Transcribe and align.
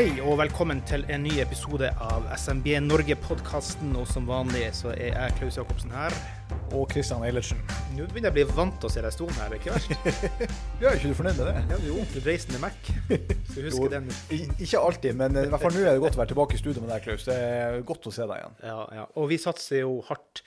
Hei 0.00 0.14
og 0.24 0.38
velkommen 0.40 0.78
til 0.88 1.02
en 1.12 1.20
ny 1.20 1.34
episode 1.42 1.90
av 2.00 2.24
SMB 2.32 2.70
Norge-podkasten. 2.86 3.90
Og 4.00 4.06
som 4.08 4.24
vanlig 4.24 4.62
så 4.72 4.94
er 4.94 5.10
jeg 5.10 5.34
Klaus 5.36 5.58
Jacobsen 5.58 5.92
her. 5.92 6.14
Og 6.72 6.86
Christian 6.88 7.20
Eilertsen. 7.26 7.58
Nå 7.98 8.06
begynner 8.08 8.30
jeg 8.30 8.32
å 8.32 8.36
bli 8.38 8.44
vant 8.56 8.78
til 8.80 8.88
å 8.88 8.92
se 8.94 9.02
deg 9.04 9.12
stående 9.12 9.36
her, 9.42 9.52
det 9.52 9.58
er 9.58 9.60
ikke 9.60 9.74
verst? 9.74 9.92
Ja, 10.80 10.86
er 10.88 10.96
ikke 10.96 11.10
du 11.10 11.18
fornøyd 11.18 11.42
med 11.42 11.50
det? 11.50 11.64
Ja, 11.74 11.80
jo, 11.84 12.06
du 12.14 12.16
reisende 12.24 12.62
Mac. 12.62 12.78
Skal 13.10 13.66
huske 13.66 13.74
Jo, 13.74 13.90
den. 13.92 14.08
I, 14.32 14.38
ikke 14.54 14.80
alltid, 14.80 15.18
men 15.20 15.36
i 15.36 15.42
hvert 15.52 15.66
fall 15.66 15.76
nå 15.76 15.82
er 15.82 15.90
det 15.90 16.04
godt 16.06 16.16
å 16.16 16.22
være 16.22 16.32
tilbake 16.32 16.56
i 16.56 16.62
studio 16.62 16.86
med 16.86 16.92
deg, 16.94 17.04
Klaus. 17.04 17.28
Det 17.28 17.36
er 17.50 17.78
godt 17.92 18.08
å 18.08 18.14
se 18.16 18.30
deg 18.32 18.40
igjen. 18.40 18.56
Ja, 18.70 18.78
ja. 19.02 19.04
Og 19.20 19.28
vi 19.34 19.40
satser 19.44 19.82
jo 19.82 19.98
hardt 20.08 20.46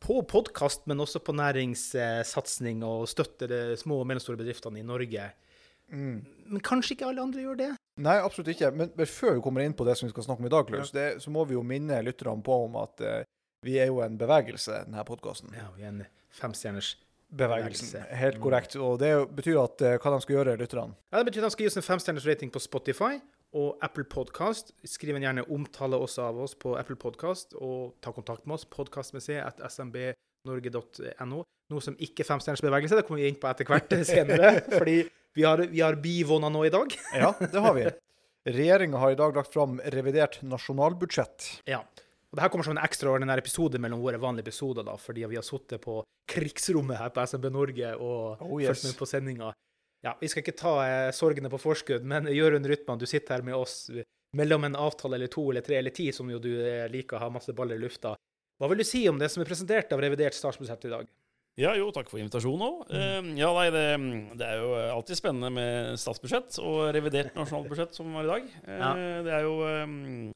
på 0.00 0.22
podkast, 0.32 0.88
men 0.88 1.04
også 1.04 1.20
på 1.20 1.36
næringssatsing 1.36 2.80
og 2.88 3.04
støtter 3.12 3.52
de 3.52 3.60
små 3.84 4.00
og 4.00 4.08
mellomstore 4.08 4.40
bedriftene 4.40 4.80
i 4.80 4.88
Norge. 4.88 5.28
Men 5.90 6.64
kanskje 6.64 6.96
ikke 6.96 7.12
alle 7.12 7.28
andre 7.28 7.44
gjør 7.44 7.60
det? 7.60 7.70
Nei, 8.00 8.16
absolutt 8.22 8.52
ikke. 8.54 8.70
Men, 8.72 8.92
men 8.96 9.08
før 9.10 9.36
vi 9.36 9.44
kommer 9.44 9.64
inn 9.64 9.74
på 9.76 9.84
det 9.88 9.96
som 9.98 10.06
vi 10.06 10.14
skal 10.14 10.24
snakke 10.28 10.44
om 10.44 10.48
i 10.48 10.52
dag, 10.54 10.66
Klaus, 10.70 10.92
det, 10.94 11.08
så 11.24 11.32
må 11.34 11.44
vi 11.48 11.56
jo 11.56 11.64
minne 11.66 11.98
lytterne 12.06 12.42
på 12.46 12.62
om 12.64 12.78
at 12.80 13.02
uh, 13.04 13.20
vi 13.66 13.76
er 13.82 13.90
jo 13.90 14.00
en 14.04 14.16
bevegelse, 14.20 14.84
denne 14.86 15.04
podkasten. 15.04 15.52
Ja, 15.56 15.68
vi 15.76 15.84
er 15.84 15.92
en 15.92 16.04
femstjerners 16.32 16.94
Bevegelse. 17.30 18.00
Helt 18.10 18.40
korrekt. 18.42 18.74
Og 18.76 18.96
det 18.98 19.12
betyr 19.36 19.60
at 19.62 19.82
uh, 19.86 19.92
hva 20.02 20.14
de 20.16 20.22
skal 20.24 20.34
gjøre, 20.34 20.56
lytterne. 20.58 20.96
Ja, 21.12 21.20
Det 21.20 21.28
betyr 21.28 21.44
at 21.44 21.52
de 21.52 21.54
skal 21.54 21.66
gi 21.66 21.70
oss 21.70 21.78
en 21.78 21.86
femstjerners 21.86 22.26
rating 22.26 22.50
på 22.50 22.62
Spotify 22.62 23.20
og 23.54 23.78
Apple 23.86 24.04
Podcast. 24.04 24.72
Skriv 24.86 25.14
en 25.14 25.22
gjerne 25.22 25.44
omtale 25.50 25.98
også 25.98 26.26
av 26.26 26.40
oss 26.42 26.56
på 26.58 26.74
Apple 26.78 26.98
Podcast, 26.98 27.54
og 27.54 27.94
ta 28.02 28.10
kontakt 28.14 28.46
med 28.46 28.58
oss. 28.58 28.66
Podkastmuseet 28.66 29.46
at 29.46 29.62
smbnorge.no. 29.70 31.44
Noe 31.70 31.84
som 31.86 31.94
ikke 32.02 32.24
er 32.24 32.30
femstjerners 32.32 32.64
bevegelse, 32.66 32.98
det 32.98 33.06
kommer 33.06 33.22
vi 33.22 33.30
inn 33.30 33.38
på 33.38 33.50
etter 33.50 33.68
hvert 33.68 33.94
senere. 34.10 34.56
fordi 34.72 34.98
vi 35.34 35.44
har, 35.46 35.58
vi 35.58 35.80
har 35.80 35.94
bivåna 35.94 36.48
nå 36.48 36.64
i 36.66 36.72
dag. 36.74 36.94
Ja, 37.14 37.34
det 37.40 37.58
har 37.58 37.74
vi. 37.74 37.88
Regjeringa 38.50 38.98
har 38.98 39.12
i 39.12 39.18
dag 39.18 39.36
lagt 39.36 39.52
fram 39.52 39.80
revidert 39.92 40.40
nasjonalbudsjett. 40.42 41.48
Ja. 41.68 41.82
Og 42.30 42.38
det 42.38 42.44
her 42.44 42.52
kommer 42.52 42.64
som 42.66 42.76
en 42.76 42.84
ekstraordinær 42.84 43.42
episode 43.42 43.78
mellom 43.82 44.00
våre 44.04 44.20
vanlige 44.22 44.48
episoder, 44.48 44.86
da, 44.86 44.94
fordi 44.98 45.26
vi 45.28 45.36
har 45.36 45.44
sittet 45.44 45.82
på 45.82 45.98
krigsrommet 46.30 47.00
her 47.00 47.10
på 47.14 47.24
SMB 47.26 47.50
Norge 47.52 47.90
og 47.98 48.40
Oh, 48.46 48.56
yes. 48.62 48.70
fulgt 48.70 48.86
med 48.86 48.98
på 49.00 49.08
sendinga. 49.10 49.50
Ja, 50.06 50.14
vi 50.20 50.30
skal 50.32 50.44
ikke 50.44 50.56
ta 50.56 50.74
eh, 50.86 51.10
sorgene 51.12 51.50
på 51.52 51.58
forskudd, 51.60 52.06
men 52.08 52.30
Jørund 52.32 52.66
Rytman, 52.70 53.00
du 53.02 53.04
sitter 53.10 53.36
her 53.36 53.44
med 53.44 53.58
oss 53.58 53.90
mellom 54.38 54.64
en 54.64 54.78
avtale 54.78 55.18
eller 55.18 55.28
to 55.28 55.50
eller 55.50 55.66
tre 55.66 55.76
eller 55.76 55.92
ti, 55.92 56.08
som 56.14 56.30
jo 56.30 56.38
du 56.40 56.52
eh, 56.62 56.86
liker 56.88 57.18
å 57.18 57.24
ha 57.26 57.32
masse 57.34 57.52
baller 57.56 57.76
i 57.76 57.82
lufta. 57.82 58.14
Hva 58.60 58.68
vil 58.70 58.80
du 58.80 58.86
si 58.86 59.02
om 59.10 59.18
det 59.20 59.28
som 59.32 59.42
er 59.42 59.50
presentert 59.50 59.92
av 59.92 60.00
revidert 60.00 60.36
statsbudsjett 60.36 60.86
i 60.86 60.94
dag? 60.94 61.10
Ja, 61.58 61.72
jo, 61.76 61.90
takk 61.92 62.08
for 62.08 62.20
invitasjonen 62.22 62.62
òg. 62.62 62.92
ja, 63.36 63.48
nei, 63.52 63.66
det, 63.74 63.86
det 64.38 64.46
er 64.46 64.60
jo 64.62 64.68
alltid 64.94 65.18
spennende 65.18 65.50
med 65.52 65.98
statsbudsjett 66.00 66.56
og 66.62 66.90
revidert 66.94 67.34
nasjonalbudsjett 67.36 67.96
som 67.98 68.12
var 68.16 68.24
i 68.28 68.30
dag. 68.30 68.46
Eh, 68.64 68.78
Ja. 68.78 68.92
Det 69.26 69.32
er 69.34 69.42
jo 69.44 69.56
eh, 69.66 70.30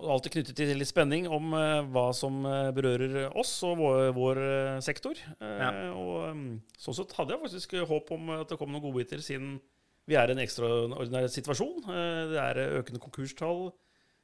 alltid 0.00 0.32
knyttet 0.38 0.56
til 0.56 0.70
litt 0.80 0.88
spenning 0.88 1.26
om 1.28 1.50
eh, 1.58 1.82
hva 1.92 2.06
som 2.16 2.38
eh, 2.48 2.70
berører 2.72 3.34
oss 3.36 3.52
og 3.68 3.76
vår, 3.82 3.98
vår 4.16 4.40
eh, 4.46 4.78
sektor. 4.86 5.18
Ja. 5.42 5.68
Og 5.92 6.64
sånn 6.80 6.96
sett 7.02 7.12
hadde 7.18 7.34
jeg 7.36 7.42
faktisk 7.44 7.76
håp 7.90 8.14
om 8.16 8.32
at 8.38 8.48
det 8.54 8.56
kom 8.62 8.72
noen 8.72 8.86
godbiter, 8.86 9.20
siden 9.20 9.58
vi 10.08 10.16
er 10.16 10.30
i 10.30 10.34
en 10.38 10.40
ekstraordinær 10.46 11.28
situasjon. 11.30 11.84
Det 12.32 12.40
er 12.40 12.62
økende 12.80 13.02
konkurstall. 13.02 13.68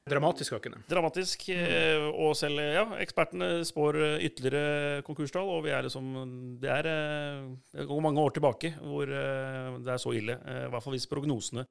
Dramatisk 0.07 0.55
økende. 0.55 0.79
Dramatisk. 0.87 1.49
eh, 1.51 2.05
Og 2.15 2.37
selv 2.39 2.61
ja, 2.63 2.85
ekspertene 3.03 3.65
spår 3.67 3.97
eh, 3.99 4.27
ytterligere 4.29 5.03
konkurstall, 5.07 5.49
og 5.51 5.65
vi 5.67 5.73
er 5.75 5.83
liksom 5.83 6.13
Det 6.63 6.71
er 6.71 6.87
eh, 6.87 7.49
det 7.75 7.87
går 7.89 8.05
mange 8.05 8.23
år 8.23 8.31
tilbake 8.37 8.71
hvor 8.79 9.07
det 9.11 9.91
er 9.93 9.99
så 9.99 10.15
ille. 10.15 10.39
I 10.39 10.69
hvert 10.71 10.85
fall 10.85 10.95
hvis 10.95 11.09
prognosene 11.11 11.67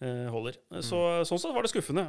holder. 0.00 0.56
Så, 0.84 0.98
Sånn 1.24 1.40
sett 1.40 1.54
var 1.56 1.64
det 1.64 1.70
skuffende. 1.72 2.02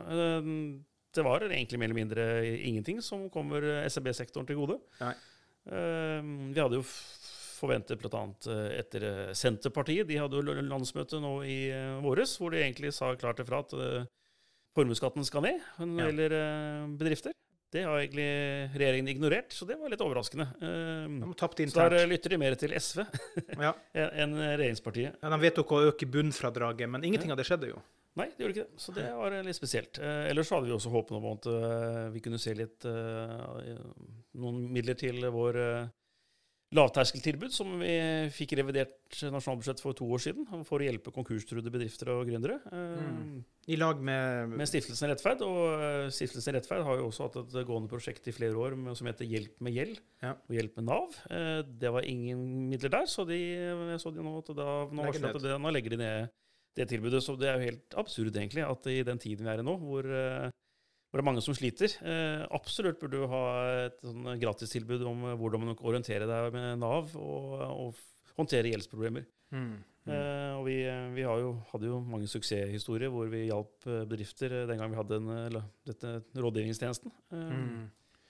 Det 1.15 1.23
var 1.23 1.45
egentlig 1.47 1.79
mer 1.79 1.87
eller 1.87 1.95
mindre 1.95 2.23
ingenting 2.67 2.99
som 3.01 3.29
kommer 3.31 3.63
SMB-sektoren 3.87 4.47
til 4.49 4.59
gode. 4.59 4.75
Nei. 4.99 5.13
Vi 5.67 6.59
hadde 6.59 6.79
jo 6.81 6.83
forventet 7.57 7.99
bl.a. 8.01 8.25
etter 8.75 9.31
Senterpartiet. 9.35 10.07
De 10.09 10.19
hadde 10.19 10.35
jo 10.35 10.57
landsmøte 10.67 11.21
nå 11.23 11.31
i 11.47 11.59
våres, 12.03 12.35
hvor 12.41 12.51
de 12.51 12.59
egentlig 12.65 12.91
sa 12.95 13.13
klart 13.15 13.39
ifra 13.43 13.63
at 13.63 13.71
formuesskatten 14.77 15.25
skal 15.27 15.43
ned 15.47 15.59
når 15.81 15.89
det 15.89 15.97
Ja. 15.97 16.07
gjelder 16.11 16.37
eh, 16.37 16.87
bedrifter. 17.01 17.35
Det 17.75 17.81
har 17.83 17.97
egentlig 17.99 18.27
regjeringen 18.79 19.09
ignorert, 19.11 19.51
så 19.51 19.65
det 19.67 19.75
var 19.77 19.91
litt 19.91 19.99
overraskende. 19.99 20.45
Eh, 20.63 21.07
De 21.19 21.65
Så 21.67 21.89
der 21.89 22.07
lytter 22.07 22.29
de 22.31 22.37
mer 22.39 22.55
til 22.55 22.71
SV 22.79 23.03
Ja. 23.67 23.73
enn 24.23 24.37
regjeringspartiet. 24.39 25.17
Ja, 25.21 25.29
de 25.33 25.39
vedtok 25.43 25.73
å 25.75 25.81
øke 25.89 26.07
bunnfradraget, 26.07 26.87
men 26.89 27.03
ingenting 27.03 27.31
av 27.33 27.37
det 27.41 27.45
skjedde 27.49 27.73
jo. 27.73 27.81
Nei, 28.17 28.29
det 28.33 28.39
gjorde 28.47 28.55
ikke 28.55 28.63
det. 28.69 28.79
Så 28.81 28.93
det 28.95 29.09
var 29.13 29.35
eh, 29.35 29.43
litt 29.45 29.59
spesielt. 29.59 29.99
Ellers 29.99 30.49
hadde 30.55 30.65
vi 30.71 30.73
også 30.77 30.89
håpet 30.95 31.17
om 31.19 31.27
at 31.33 31.49
vi 32.15 32.23
kunne 32.23 32.39
se 32.41 32.55
litt 32.57 32.87
noen 34.37 34.63
midler 34.73 34.95
til 34.97 35.27
vår 35.33 35.59
lavterskeltilbud, 36.75 37.53
som 37.55 37.69
vi 37.79 37.91
fikk 38.35 38.51
i 38.51 38.57
revidert 38.59 39.19
nasjonalbudsjett 39.31 39.79
for 39.79 39.95
to 39.95 40.07
år 40.11 40.19
siden, 40.19 40.47
for 40.67 40.83
å 40.83 40.87
hjelpe 40.87 41.13
konkurstruede 41.15 41.71
bedrifter 41.71 42.11
og 42.11 42.25
gründere. 42.27 42.57
Eh, 42.71 43.05
Mm. 43.07 43.43
I 43.67 43.75
lag 43.75 43.99
med, 44.01 44.49
Med 44.55 44.67
Stiftelsen 44.67 45.09
Rettferd. 45.11 45.41
Og 45.43 45.81
eh, 45.83 46.09
Stiftelsen 46.11 46.55
Rettferd 46.55 46.83
har 46.87 46.97
jo 46.99 47.07
også 47.09 47.27
hatt 47.27 47.35
et 47.41 47.55
gående 47.67 47.89
prosjekt 47.91 48.27
i 48.27 48.33
flere 48.35 48.55
år 48.55 48.75
med, 48.79 48.95
som 48.95 49.07
heter 49.07 49.27
Hjelp 49.27 49.59
med 49.63 49.73
gjeld 49.75 49.99
Ja. 50.23 50.31
og 50.35 50.55
Hjelp 50.55 50.75
med 50.79 50.85
Nav. 50.87 51.15
Eh, 51.29 51.61
det 51.67 51.91
var 51.91 52.07
ingen 52.07 52.69
midler 52.69 52.89
der, 52.89 53.05
så 53.11 53.25
de, 53.27 53.35
jeg 53.37 53.99
så 54.03 54.11
de 54.15 54.23
nå, 54.23 54.37
at 54.39 54.51
da, 54.55 54.67
nå, 54.91 55.07
at 55.11 55.41
det, 55.43 55.57
nå 55.59 55.71
legger 55.75 55.95
de 55.95 55.97
ned 56.03 56.29
det 56.77 56.87
tilbudet. 56.91 57.23
Så 57.23 57.35
det 57.39 57.49
er 57.51 57.57
jo 57.59 57.67
helt 57.71 57.95
absurd, 57.99 58.35
egentlig, 58.35 58.63
at 58.67 58.87
i 58.87 59.03
den 59.03 59.19
tiden 59.19 59.47
vi 59.47 59.51
er 59.51 59.59
i 59.63 59.67
nå, 59.67 59.75
hvor, 59.83 60.03
hvor 61.07 61.19
det 61.19 61.23
er 61.23 61.29
mange 61.31 61.41
som 61.41 61.55
sliter, 61.55 61.93
eh, 62.03 62.45
absolutt 62.51 62.99
burde 62.99 63.21
du 63.21 63.27
ha 63.31 63.43
et 63.87 63.99
sånn 64.03 64.39
gratistilbud 64.41 65.05
om 65.07 65.23
eh, 65.31 65.35
hvordan 65.39 65.63
man 65.65 65.75
kan 65.75 65.87
orientere 65.87 66.27
deg 66.27 66.53
med 66.53 66.79
Nav 66.79 67.13
og, 67.15 67.53
og 67.61 67.95
håndtere 68.37 68.69
gjeldsproblemer. 68.73 69.25
mm. 69.51 69.77
Eh, 70.07 70.53
og 70.55 70.61
vi, 70.63 70.85
eh, 70.87 71.09
vi 71.11 71.23
har 71.27 71.35
jo, 71.41 71.49
hadde 71.73 71.89
jo 71.89 71.97
mange 71.99 72.29
suksesshistorier 72.31 73.09
hvor 73.11 73.27
vi 73.27 73.41
hjalp 73.49 73.83
eh, 73.91 74.05
bedrifter 74.07 74.53
den 74.69 74.79
gang 74.79 74.93
vi 74.93 74.95
hadde 75.01 75.17
eh, 75.19 75.41
eller, 75.49 75.65
dette 75.85 76.13
rådgivningstjenesten. 76.35 77.11
Eh, 77.33 77.47
Mm. 77.57 77.89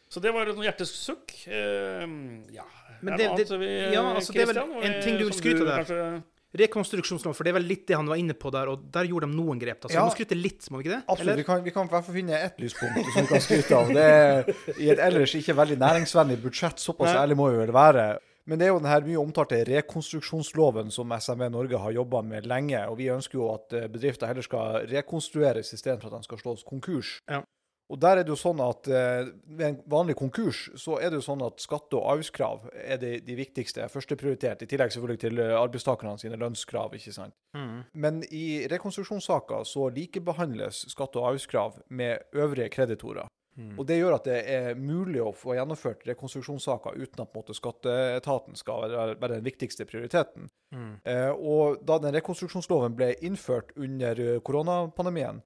Så 0.10 0.22
det 0.24 0.32
var 0.34 0.48
et 0.48 0.56
hjertesukk. 0.64 1.34
Ja, 1.52 2.64
Men 3.02 3.18
det- 3.18 3.28
det- 3.38 3.52
annet 3.52 3.60
vi, 3.60 3.94
ja, 3.94 4.02
altså, 4.16 4.32
det 4.34 4.42
er 4.42 4.54
vel 4.54 4.58
en 4.88 5.02
ting 5.04 5.18
du 5.20 5.26
vil 5.26 5.34
skryte 5.36 5.62
av 5.68 5.86
der. 5.86 6.24
Rekonstruksjonslov, 6.58 7.36
for 7.38 7.44
det 7.48 7.52
er 7.54 7.58
vel 7.60 7.68
litt 7.70 7.86
det 7.88 7.96
han 8.00 8.08
var 8.10 8.18
inne 8.22 8.34
på 8.38 8.52
der, 8.54 8.68
og 8.74 8.88
der 8.92 9.08
gjorde 9.10 9.28
de 9.30 9.36
noen 9.38 9.60
grep. 9.62 9.82
da. 9.82 9.88
Så 9.90 9.94
Ja. 9.94 10.04
vi 10.04 10.10
må 10.10 10.16
skryte 10.16 10.38
litt, 10.42 10.70
må 10.72 10.78
vi 10.82 10.88
ikke 10.88 10.96
det? 10.98 11.04
Absolutt. 11.08 11.22
Eller? 11.28 11.36
Vi 11.38 11.44
kan, 11.44 11.64
vi 11.64 11.72
kan 11.72 11.86
i 11.86 11.90
hvert 11.92 12.06
fall 12.06 12.16
finne 12.16 12.40
ett 12.42 12.58
lyspunkt 12.60 13.14
som 13.14 13.22
vi 13.22 13.28
kan 13.28 13.42
skryte 13.42 13.76
av. 13.78 13.88
Det 13.94 14.08
er 14.08 14.54
I 14.80 14.90
et 14.94 15.00
ellers 15.00 15.34
ikke 15.36 15.56
veldig 15.56 15.78
næringsvennlig 15.78 16.42
budsjett, 16.42 16.78
såpass 16.80 17.14
Nei. 17.14 17.22
ærlig 17.26 17.38
må 17.38 17.52
vi 17.52 17.58
vel 17.66 17.72
være. 17.76 18.08
Men 18.48 18.60
det 18.60 18.66
er 18.68 18.70
jo 18.72 18.80
den 18.80 18.88
her 18.88 19.02
mye 19.04 19.20
omtalte 19.20 19.58
rekonstruksjonsloven 19.68 20.92
som 20.92 21.12
SME 21.20 21.50
Norge 21.52 21.78
har 21.78 21.92
jobba 21.92 22.22
med 22.24 22.46
lenge. 22.48 22.80
Og 22.88 22.98
vi 22.98 23.10
ønsker 23.12 23.36
jo 23.40 23.50
at 23.54 23.74
eh, 23.76 23.88
bedrifter 23.92 24.28
heller 24.30 24.46
skal 24.46 24.86
rekonstrueres 24.88 25.74
istedenfor 25.76 26.14
at 26.14 26.22
de 26.22 26.28
skal 26.30 26.40
slås 26.40 26.64
konkurs. 26.64 27.18
Ja. 27.30 27.42
Og 27.88 28.00
der 28.04 28.20
er 28.20 28.26
det 28.28 28.34
jo 28.34 28.40
sånn 28.40 28.60
at 28.64 28.90
eh, 28.92 29.30
Ved 29.48 29.66
en 29.68 29.78
vanlig 29.88 30.18
konkurs 30.20 30.66
så 30.80 30.98
er 31.00 31.12
det 31.12 31.22
jo 31.22 31.28
sånn 31.30 31.44
at 31.46 31.64
skatte- 31.64 32.00
og 32.00 32.10
avgiftskrav 32.14 32.68
er 32.84 33.00
de, 33.02 33.14
de 33.24 33.38
viktigste, 33.40 33.88
førsteprioritert, 33.92 34.66
I 34.66 34.70
tillegg 34.70 34.92
selvfølgelig 34.96 35.24
til 35.24 35.40
eh, 35.44 35.56
arbeidstakerne 35.56 36.20
sine 36.20 36.40
lønnskrav. 36.42 36.98
ikke 36.98 37.16
sant? 37.16 37.36
Mm. 37.56 37.80
Men 37.94 38.22
i 38.28 38.68
rekonstruksjonssaker 38.72 39.64
så 39.68 39.88
likebehandles 39.96 40.86
skatte- 40.92 41.22
og 41.22 41.32
avgiftskrav 41.32 41.82
med 41.90 42.28
øvrige 42.36 42.70
kreditorer. 42.76 43.32
Mm. 43.58 43.74
Og 43.80 43.88
Det 43.90 43.98
gjør 43.98 44.16
at 44.20 44.28
det 44.30 44.38
er 44.54 44.76
mulig 44.78 45.22
å 45.24 45.34
få 45.34 45.56
gjennomført 45.58 46.06
rekonstruksjonssaker 46.06 46.98
uten 47.00 47.24
at 47.24 47.34
måte, 47.34 47.56
skatteetaten 47.58 48.58
skal 48.60 48.86
være, 48.86 49.32
den 49.34 49.46
viktigste 49.48 49.88
prioriteten. 49.90 50.52
Mm. 50.76 50.94
Eh, 51.08 51.32
og 51.34 51.82
da 51.88 51.98
den 52.04 52.14
rekonstruksjonsloven 52.20 52.98
ble 52.98 53.14
innført 53.26 53.74
under 53.76 54.20
eh, 54.22 54.40
koronapandemien, 54.46 55.42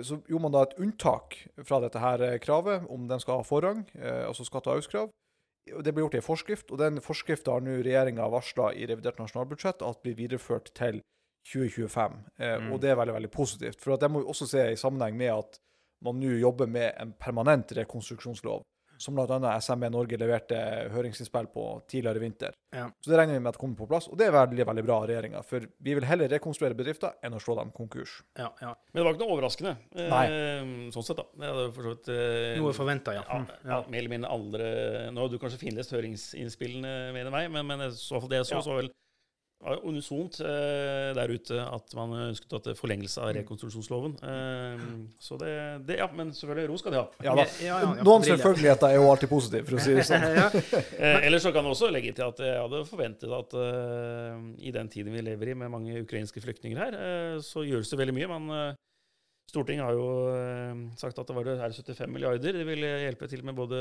Så 0.00 0.22
gjorde 0.24 0.42
man 0.42 0.54
da 0.54 0.62
et 0.64 0.78
unntak 0.80 1.36
fra 1.68 1.80
dette 1.84 2.00
her 2.00 2.22
eh, 2.24 2.38
kravet, 2.40 2.86
om 2.88 3.04
den 3.10 3.20
skal 3.20 3.42
ha 3.42 3.46
forrang, 3.46 3.84
eh, 3.98 4.22
altså 4.28 4.46
skatte- 4.48 4.70
og 4.70 4.78
avgiftskrav. 4.78 5.10
Det 5.84 5.92
ble 5.94 6.02
gjort 6.02 6.16
i 6.16 6.20
en 6.22 6.26
forskrift, 6.26 6.72
og 6.72 6.80
den 6.80 7.00
forskriften 7.04 7.52
har 7.52 7.60
nå 7.62 7.76
regjeringa 7.84 8.24
varsla 8.32 8.72
i 8.74 8.86
revidert 8.90 9.20
nasjonalbudsjett 9.20 9.84
at 9.86 10.00
blir 10.02 10.16
videreført 10.18 10.72
til 10.74 11.02
2025. 11.52 12.16
Eh, 12.38 12.58
Mm. 12.58 12.72
Og 12.72 12.80
det 12.80 12.90
er 12.90 12.96
veldig 12.96 13.14
veldig 13.14 13.30
positivt. 13.30 13.80
For 13.80 13.94
at 13.94 14.00
det 14.00 14.10
må 14.10 14.22
vi 14.22 14.30
også 14.32 14.48
se 14.48 14.72
i 14.72 14.80
sammenheng 14.80 15.16
med 15.16 15.30
at 15.36 15.58
man 16.02 16.18
nå 16.18 16.38
jobber 16.40 16.66
med 16.66 16.94
en 16.98 17.12
permanent 17.12 17.72
rekonstruksjonslov, 17.76 18.62
som 19.02 19.16
bl.a. 19.18 19.52
SMB 19.58 19.88
Norge 19.90 20.18
leverte 20.20 20.56
høringsinnspill 20.94 21.48
på 21.52 21.64
tidligere 21.90 22.20
i 22.20 22.22
vinter. 22.22 22.54
Ja. 22.72 22.86
Så 23.02 23.10
det 23.12 23.18
regner 23.18 23.34
vi 23.36 23.42
med 23.42 23.50
at 23.52 23.58
kommer 23.60 23.76
på 23.82 23.88
plass, 23.90 24.06
og 24.08 24.16
det 24.20 24.28
er 24.30 24.36
veldig 24.36 24.66
veldig 24.70 24.84
bra 24.86 25.00
av 25.02 25.08
regjeringa. 25.10 25.42
For 25.44 25.66
vi 25.82 25.96
vil 25.98 26.06
heller 26.08 26.30
rekonstruere 26.32 26.78
bedrifter 26.78 27.18
enn 27.26 27.34
å 27.36 27.42
slå 27.42 27.58
dem 27.58 27.72
konkurs. 27.74 28.20
Ja, 28.38 28.48
ja. 28.62 28.72
Men 28.94 29.02
det 29.02 29.06
var 29.08 29.16
ikke 29.18 29.26
noe 29.26 29.36
overraskende. 29.36 29.74
eh, 29.98 30.90
Sånn 30.94 31.04
sett, 31.06 31.18
da. 31.18 31.26
Det 31.36 31.50
hadde 31.52 31.66
for 31.74 31.82
så 31.90 31.94
vidt 31.96 32.08
eh, 32.14 32.56
Noe 32.62 32.72
forventa, 32.76 33.14
ja. 33.18 33.24
ja, 33.28 33.40
Mm, 33.42 33.46
ja, 33.50 33.70
ja. 33.74 33.82
mer 33.90 33.98
eller 33.98 34.12
mindre 34.12 34.30
andre 34.30 34.66
Nå 35.12 35.20
har 35.24 35.28
du 35.32 35.38
kanskje 35.42 35.58
finlest 35.66 35.92
høringsinnspillene 35.94 37.12
mer 37.14 37.26
enn 37.28 37.34
meg, 37.34 37.50
men, 37.52 37.66
men 37.66 37.84
så 37.96 38.20
det 38.28 38.42
jeg 38.42 38.48
så, 38.52 38.58
Ja. 38.60 38.62
så 38.64 38.76
vel 38.78 38.88
var 38.88 38.94
unisont 39.86 40.40
eh, 40.42 41.12
der 41.16 41.32
ute 41.32 41.58
at 41.62 41.94
man 41.98 42.14
ønsket 42.28 42.56
at 42.58 42.68
det 42.70 42.74
forlengelse 42.78 43.22
av 43.22 43.32
rekonstruksjonsloven. 43.36 44.16
Eh, 44.26 44.84
så 45.22 45.38
det, 45.40 45.52
det 45.88 46.00
Ja, 46.02 46.08
men 46.12 46.32
selvfølgelig, 46.34 46.70
ro 46.72 46.78
skal 46.80 46.96
de 46.96 47.00
ha. 47.00 47.06
Ja, 47.22 47.36
da. 47.38 47.46
Ja, 47.62 47.78
ja, 47.84 47.94
ja, 47.98 48.06
Noen 48.06 48.26
selvfølgeligheter 48.26 48.90
er 48.90 48.98
jo 48.98 49.08
alltid 49.12 49.30
positive, 49.30 49.66
for 49.68 49.78
å 49.78 49.84
si 49.84 49.96
det 49.98 50.06
sånn. 50.08 50.28
Eh, 51.02 51.26
ellers 51.26 51.42
så 51.44 51.50
kan 51.54 51.66
jeg 51.66 51.74
også 51.74 51.88
legge 51.92 52.12
til 52.14 52.24
at 52.26 52.40
jeg 52.42 52.58
hadde 52.58 52.82
forventet 52.86 53.32
at 53.34 53.54
eh, 53.58 54.40
i 54.68 54.72
den 54.74 54.90
tiden 54.92 55.14
vi 55.14 55.22
lever 55.24 55.52
i 55.52 55.58
med 55.58 55.70
mange 55.72 56.02
ukrainske 56.02 56.42
flyktninger 56.42 56.78
her, 56.78 56.96
eh, 56.96 57.36
så 57.44 57.64
gjøres 57.66 57.90
det 57.90 57.98
veldig 58.00 58.14
mye. 58.16 58.30
Man, 58.30 58.50
eh, 58.56 58.80
Stortinget 59.52 59.84
har 59.84 59.96
jo 59.98 60.08
eh, 60.32 60.82
sagt 61.00 61.18
at 61.20 61.28
det 61.28 61.36
var 61.36 61.48
det 61.48 61.58
her 61.60 61.74
75 61.76 62.12
milliarder. 62.12 62.58
Det 62.60 62.66
ville 62.66 62.92
hjelpe 63.04 63.28
til 63.28 63.42
med 63.44 63.56
både 63.58 63.80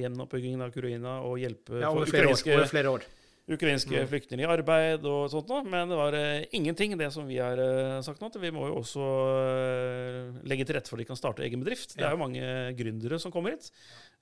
gjenoppbyggingen 0.00 0.64
av 0.64 0.72
kuruina 0.74 1.18
og 1.28 1.36
hjelpe 1.42 1.78
ja 1.78 1.90
for 1.92 2.02
over, 2.02 2.10
flere 2.10 2.30
år, 2.30 2.34
ukrainske, 2.34 2.56
over 2.56 2.72
flere 2.72 2.94
år. 2.96 3.06
Ukrainske 3.50 3.90
Mm. 3.90 4.06
flyktninger 4.06 4.46
i 4.46 4.52
arbeid 4.54 5.04
og 5.04 5.28
sånt 5.30 5.48
noe. 5.50 5.64
Men 5.66 5.88
det 5.90 5.96
var 5.98 6.14
eh, 6.14 6.44
ingenting, 6.54 6.96
det 6.96 7.10
som 7.12 7.26
vi 7.26 7.38
har 7.42 7.58
eh, 7.58 8.00
sagt 8.02 8.20
nå. 8.22 8.26
at 8.30 8.38
Vi 8.40 8.50
må 8.54 8.68
jo 8.68 8.76
også 8.80 9.02
eh, 9.02 10.46
legge 10.46 10.64
til 10.66 10.76
rette 10.76 10.88
for 10.88 10.96
at 10.96 11.02
de 11.02 11.08
kan 11.10 11.18
starte 11.18 11.42
egen 11.42 11.62
bedrift. 11.62 11.96
Det 11.96 12.06
er 12.06 12.14
jo 12.14 12.22
mange 12.22 12.42
gründere 12.78 13.18
som 13.18 13.32
kommer 13.34 13.56
hit. 13.56 13.70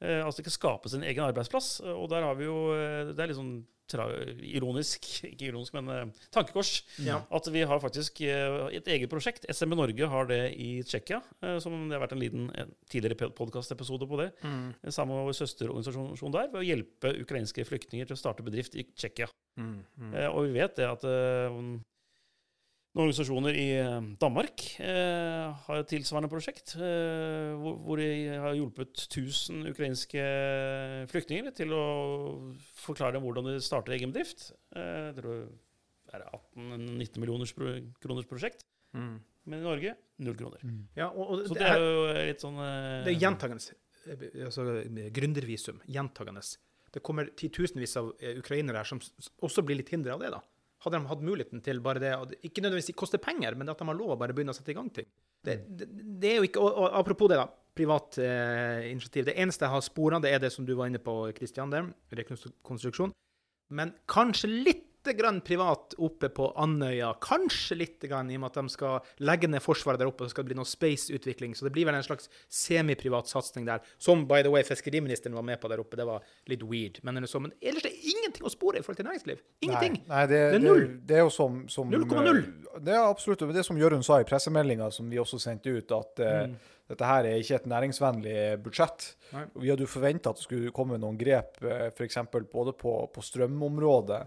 Eh, 0.00 0.24
altså 0.24 0.40
de 0.40 0.48
kan 0.48 0.56
skape 0.56 0.88
sin 0.88 1.04
egen 1.04 1.24
arbeidsplass. 1.26 1.80
Og 1.84 2.08
der 2.12 2.22
har 2.24 2.34
vi 2.38 2.48
jo 2.48 2.72
eh, 2.72 3.12
Det 3.12 3.20
er 3.20 3.28
litt 3.32 3.40
sånn 3.40 3.60
ironisk, 3.96 5.06
ikke 5.26 5.48
ironisk, 5.48 5.74
men 5.76 5.90
uh, 5.90 6.26
tankekors. 6.34 6.84
Ja. 7.02 7.20
At 7.34 7.48
vi 7.52 7.64
har 7.66 7.82
faktisk 7.82 8.22
uh, 8.24 8.68
et 8.74 8.88
eget 8.90 9.10
prosjekt. 9.12 9.48
SMB 9.50 9.78
Norge 9.78 10.10
har 10.14 10.30
det 10.30 10.40
i 10.60 10.70
Tsjekkia. 10.86 11.20
Uh, 11.42 11.58
som 11.62 11.76
Det 11.88 11.96
har 11.96 12.04
vært 12.04 12.16
en 12.16 12.22
liten 12.22 12.48
en 12.60 12.72
tidligere 12.90 13.30
podkastepisode 13.36 14.08
på 14.10 14.22
det. 14.22 14.30
Mm. 14.44 14.72
Sammen 14.88 15.18
med 15.18 15.30
vår 15.30 15.38
søsterorganisasjon 15.42 16.36
der, 16.36 16.50
ved 16.52 16.62
å 16.62 16.66
hjelpe 16.66 17.14
ukrainske 17.24 17.66
flyktninger 17.68 18.08
til 18.08 18.18
å 18.18 18.22
starte 18.22 18.46
bedrift 18.46 18.76
i 18.78 18.86
Tsjekkia. 18.94 19.30
Mm. 19.60 19.80
Mm. 19.98 20.12
Og 20.30 20.44
vi 20.46 20.60
vet 20.60 20.76
det 20.78 20.86
at 20.88 21.04
noen 22.90 23.06
organisasjoner 23.06 23.54
i 23.54 23.66
eh, 23.78 23.96
Danmark 24.18 24.64
eh, 24.82 25.46
har 25.66 25.78
et 25.78 25.90
tilsvarende 25.92 26.30
prosjekt, 26.32 26.72
eh, 26.74 27.52
hvor, 27.60 27.76
hvor 27.86 28.00
de 28.02 28.08
har 28.42 28.56
hjulpet 28.58 29.04
1000 29.06 29.68
ukrainske 29.70 30.24
flyktninger 31.12 31.54
til 31.54 31.74
å 31.76 31.84
forklare 32.82 33.14
dem 33.16 33.26
hvordan 33.26 33.46
de 33.52 33.58
starter 33.62 33.94
egen 33.94 34.10
bedrift. 34.14 34.48
Eh, 34.74 35.10
det 35.14 35.22
er 36.18 36.24
18-19 36.26 37.20
millioners 37.22 37.54
pro 37.54 37.76
kroners 38.02 38.26
prosjekt. 38.30 38.66
Mm. 38.96 39.20
Men 39.46 39.62
i 39.62 39.64
Norge 39.64 39.94
null 40.20 40.36
kroner. 40.36 40.64
Ja, 40.98 41.06
og, 41.14 41.30
og 41.30 41.44
Så 41.46 41.54
det, 41.54 41.62
det 41.62 41.68
er 41.70 41.78
er, 41.78 41.84
jo 41.86 42.26
litt 42.32 42.42
sånn 42.42 42.58
eh, 42.60 42.96
det 43.06 43.14
er 43.14 43.20
gjentagende. 43.22 43.76
eh, 44.10 44.26
Altså, 44.48 44.66
med 44.90 45.12
gründervisum. 45.16 45.78
Gjentagende. 45.88 46.42
Det 46.90 47.02
kommer 47.06 47.30
titusenvis 47.38 47.94
av 48.02 48.10
eh, 48.18 48.34
ukrainere 48.42 48.82
her 48.82 48.90
som 48.90 49.00
også 49.46 49.62
blir 49.62 49.78
litt 49.78 49.94
hindra 49.94 50.18
av 50.18 50.24
det. 50.26 50.32
da. 50.34 50.42
Hadde 50.80 50.96
de 50.96 51.10
hatt 51.10 51.24
muligheten 51.24 51.60
til 51.64 51.80
bare 51.84 52.00
det, 52.00 52.10
ikke 52.46 52.62
nødvendigvis 52.64 52.96
koster 52.96 53.20
penger, 53.20 53.56
men 53.58 53.68
at 53.68 53.80
de 53.80 53.88
har 53.88 53.96
lov 53.98 54.14
å 54.14 54.20
bare 54.20 54.32
begynne 54.36 54.54
å 54.54 54.56
sette 54.56 54.72
i 54.72 54.76
gang 54.78 54.88
ting. 54.96 55.08
Det, 55.44 55.56
det, 55.68 55.88
det 56.20 56.30
er 56.30 56.38
jo 56.40 56.48
ikke, 56.48 56.62
og, 56.62 56.78
og 56.84 57.00
Apropos 57.00 57.28
det, 57.32 57.40
da. 57.40 57.48
Privat 57.76 58.18
eh, 58.20 58.90
initiativ. 58.90 59.28
Det 59.28 59.36
eneste 59.40 59.66
jeg 59.66 59.72
har 59.72 59.84
spora, 59.84 60.18
det 60.20 60.32
er 60.34 60.40
det 60.42 60.50
som 60.52 60.66
du 60.66 60.72
var 60.76 60.90
inne 60.90 61.00
på, 61.02 61.14
Kristian, 61.36 61.72
der. 61.72 61.90
Rekonstruksjon. 62.16 63.12
Men 63.76 63.92
kanskje 64.10 64.50
litt 64.50 64.89
grann 65.16 65.40
privat 65.40 65.94
oppe 65.98 66.28
på 66.28 66.50
Andøya. 66.60 67.14
Kanskje 67.24 67.76
litt 67.80 68.00
grann, 68.08 68.30
i 68.30 68.36
og 68.36 68.42
med 68.44 68.50
at 68.50 68.58
de 68.60 68.68
skal 68.74 69.00
legge 69.24 69.48
ned 69.48 69.62
Forsvaret 69.64 69.98
der 70.02 70.06
oppe, 70.10 70.24
og 70.24 70.28
så 70.28 70.34
skal 70.34 70.44
det 70.44 70.50
bli 70.52 70.58
noe 70.58 70.68
space-utvikling. 70.68 71.54
Så 71.56 71.64
det 71.64 71.72
blir 71.72 71.86
vel 71.88 71.94
en 71.98 72.04
slags 72.04 72.28
semiprivat 72.52 73.28
satsing 73.30 73.64
der. 73.68 73.80
Som, 73.98 74.26
by 74.28 74.42
the 74.42 74.50
way, 74.52 74.62
fiskeriministeren 74.66 75.34
var 75.34 75.42
med 75.46 75.60
på 75.62 75.68
der 75.72 75.80
oppe. 75.82 75.96
Det 75.96 76.06
var 76.08 76.22
litt 76.50 76.62
weird. 76.68 77.00
Men, 77.06 77.22
så, 77.26 77.40
men 77.40 77.52
ellers 77.60 77.86
det 77.86 77.92
er 77.94 78.10
ingenting 78.14 78.44
å 78.46 78.52
spore 78.52 78.78
i 78.80 78.84
forhold 78.84 79.00
til 79.00 79.08
næringsliv. 79.08 79.40
Ingenting. 79.66 80.00
Nei, 80.02 80.10
nei 80.16 80.26
det, 80.30 80.42
Det 80.54 80.58
er 80.60 80.66
null. 80.66 80.84
det 81.06 81.16
er 81.20 81.24
jo 81.24 81.30
som, 81.34 81.62
som 81.72 81.90
0,0. 81.90 82.42
eh, 82.42 82.82
Det 82.84 82.94
er 82.94 83.06
absolutt. 83.06 83.46
det 83.46 83.56
Det 83.60 83.64
som 83.66 83.78
Jørund 83.80 84.04
sa 84.06 84.20
i 84.20 84.28
pressemeldinga, 84.28 84.90
som 84.92 85.08
vi 85.10 85.16
også 85.22 85.40
sendte 85.40 85.72
ut, 85.78 85.90
at 85.96 86.20
eh, 86.26 86.46
Mm. 86.50 86.54
dette 86.90 87.06
her 87.06 87.24
er 87.28 87.38
ikke 87.38 87.54
et 87.60 87.66
næringsvennlig 87.70 88.62
budsjett. 88.64 89.14
Nei. 89.32 89.44
Vi 89.62 89.68
hadde 89.70 89.84
jo 89.84 89.90
forventa 89.90 90.30
at 90.32 90.36
det 90.40 90.42
skulle 90.46 90.72
komme 90.74 90.98
noen 90.98 91.16
grep, 91.20 91.60
eh, 91.62 91.86
f.eks. 91.94 92.16
både 92.52 92.72
på, 92.74 92.94
på 93.14 93.22
strømområdet 93.22 94.26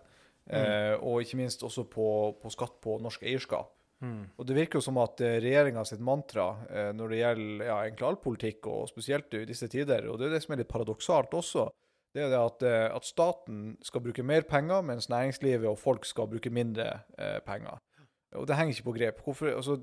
Mm. 0.50 0.57
eh, 0.60 0.94
og 1.00 1.24
ikke 1.24 1.40
minst 1.40 1.63
også 1.63 1.86
på, 1.88 2.07
på 2.42 2.51
skatt 2.51 2.80
på 2.84 2.98
norsk 3.04 3.24
eierskap. 3.24 3.72
Mm. 4.04 4.25
Og 4.36 4.48
Det 4.48 4.57
virker 4.57 4.81
jo 4.81 4.84
som 4.84 5.00
at 5.00 5.22
eh, 5.24 5.38
regjeringa 5.44 5.86
sitt 5.88 6.04
mantra 6.04 6.50
eh, 6.68 6.90
når 6.95 7.13
det 7.13 7.22
gjelder 7.22 7.69
ja, 7.69 7.78
egentlig 7.86 8.07
all 8.10 8.19
politikk, 8.25 8.68
og 8.68 8.90
spesielt 8.92 9.40
i 9.40 9.45
disse 9.48 9.69
tider, 9.72 10.10
og 10.12 10.19
det 10.19 10.28
er 10.28 10.36
det 10.36 10.44
som 10.44 10.56
er 10.56 10.63
litt 10.63 10.74
paradoksalt 10.74 11.38
også, 11.40 11.69
det 12.13 12.22
er 12.22 12.30
det 12.30 12.42
at, 12.44 12.63
at 12.94 13.06
staten 13.07 13.62
skal 13.81 14.04
bruke 14.06 14.22
mer 14.22 14.44
penger, 14.45 14.84
mens 14.86 15.10
næringslivet 15.10 15.66
og 15.66 15.80
folk 15.81 16.04
skal 16.06 16.28
bruke 16.30 16.51
mindre 16.54 17.00
eh, 17.18 17.39
penger. 17.46 17.80
Og 18.38 18.48
det 18.48 18.57
henger 18.57 18.75
ikke 18.75 18.89
på 18.89 18.96
grep. 18.98 19.22
Hvorfor, 19.24 19.50
altså, 19.56 19.78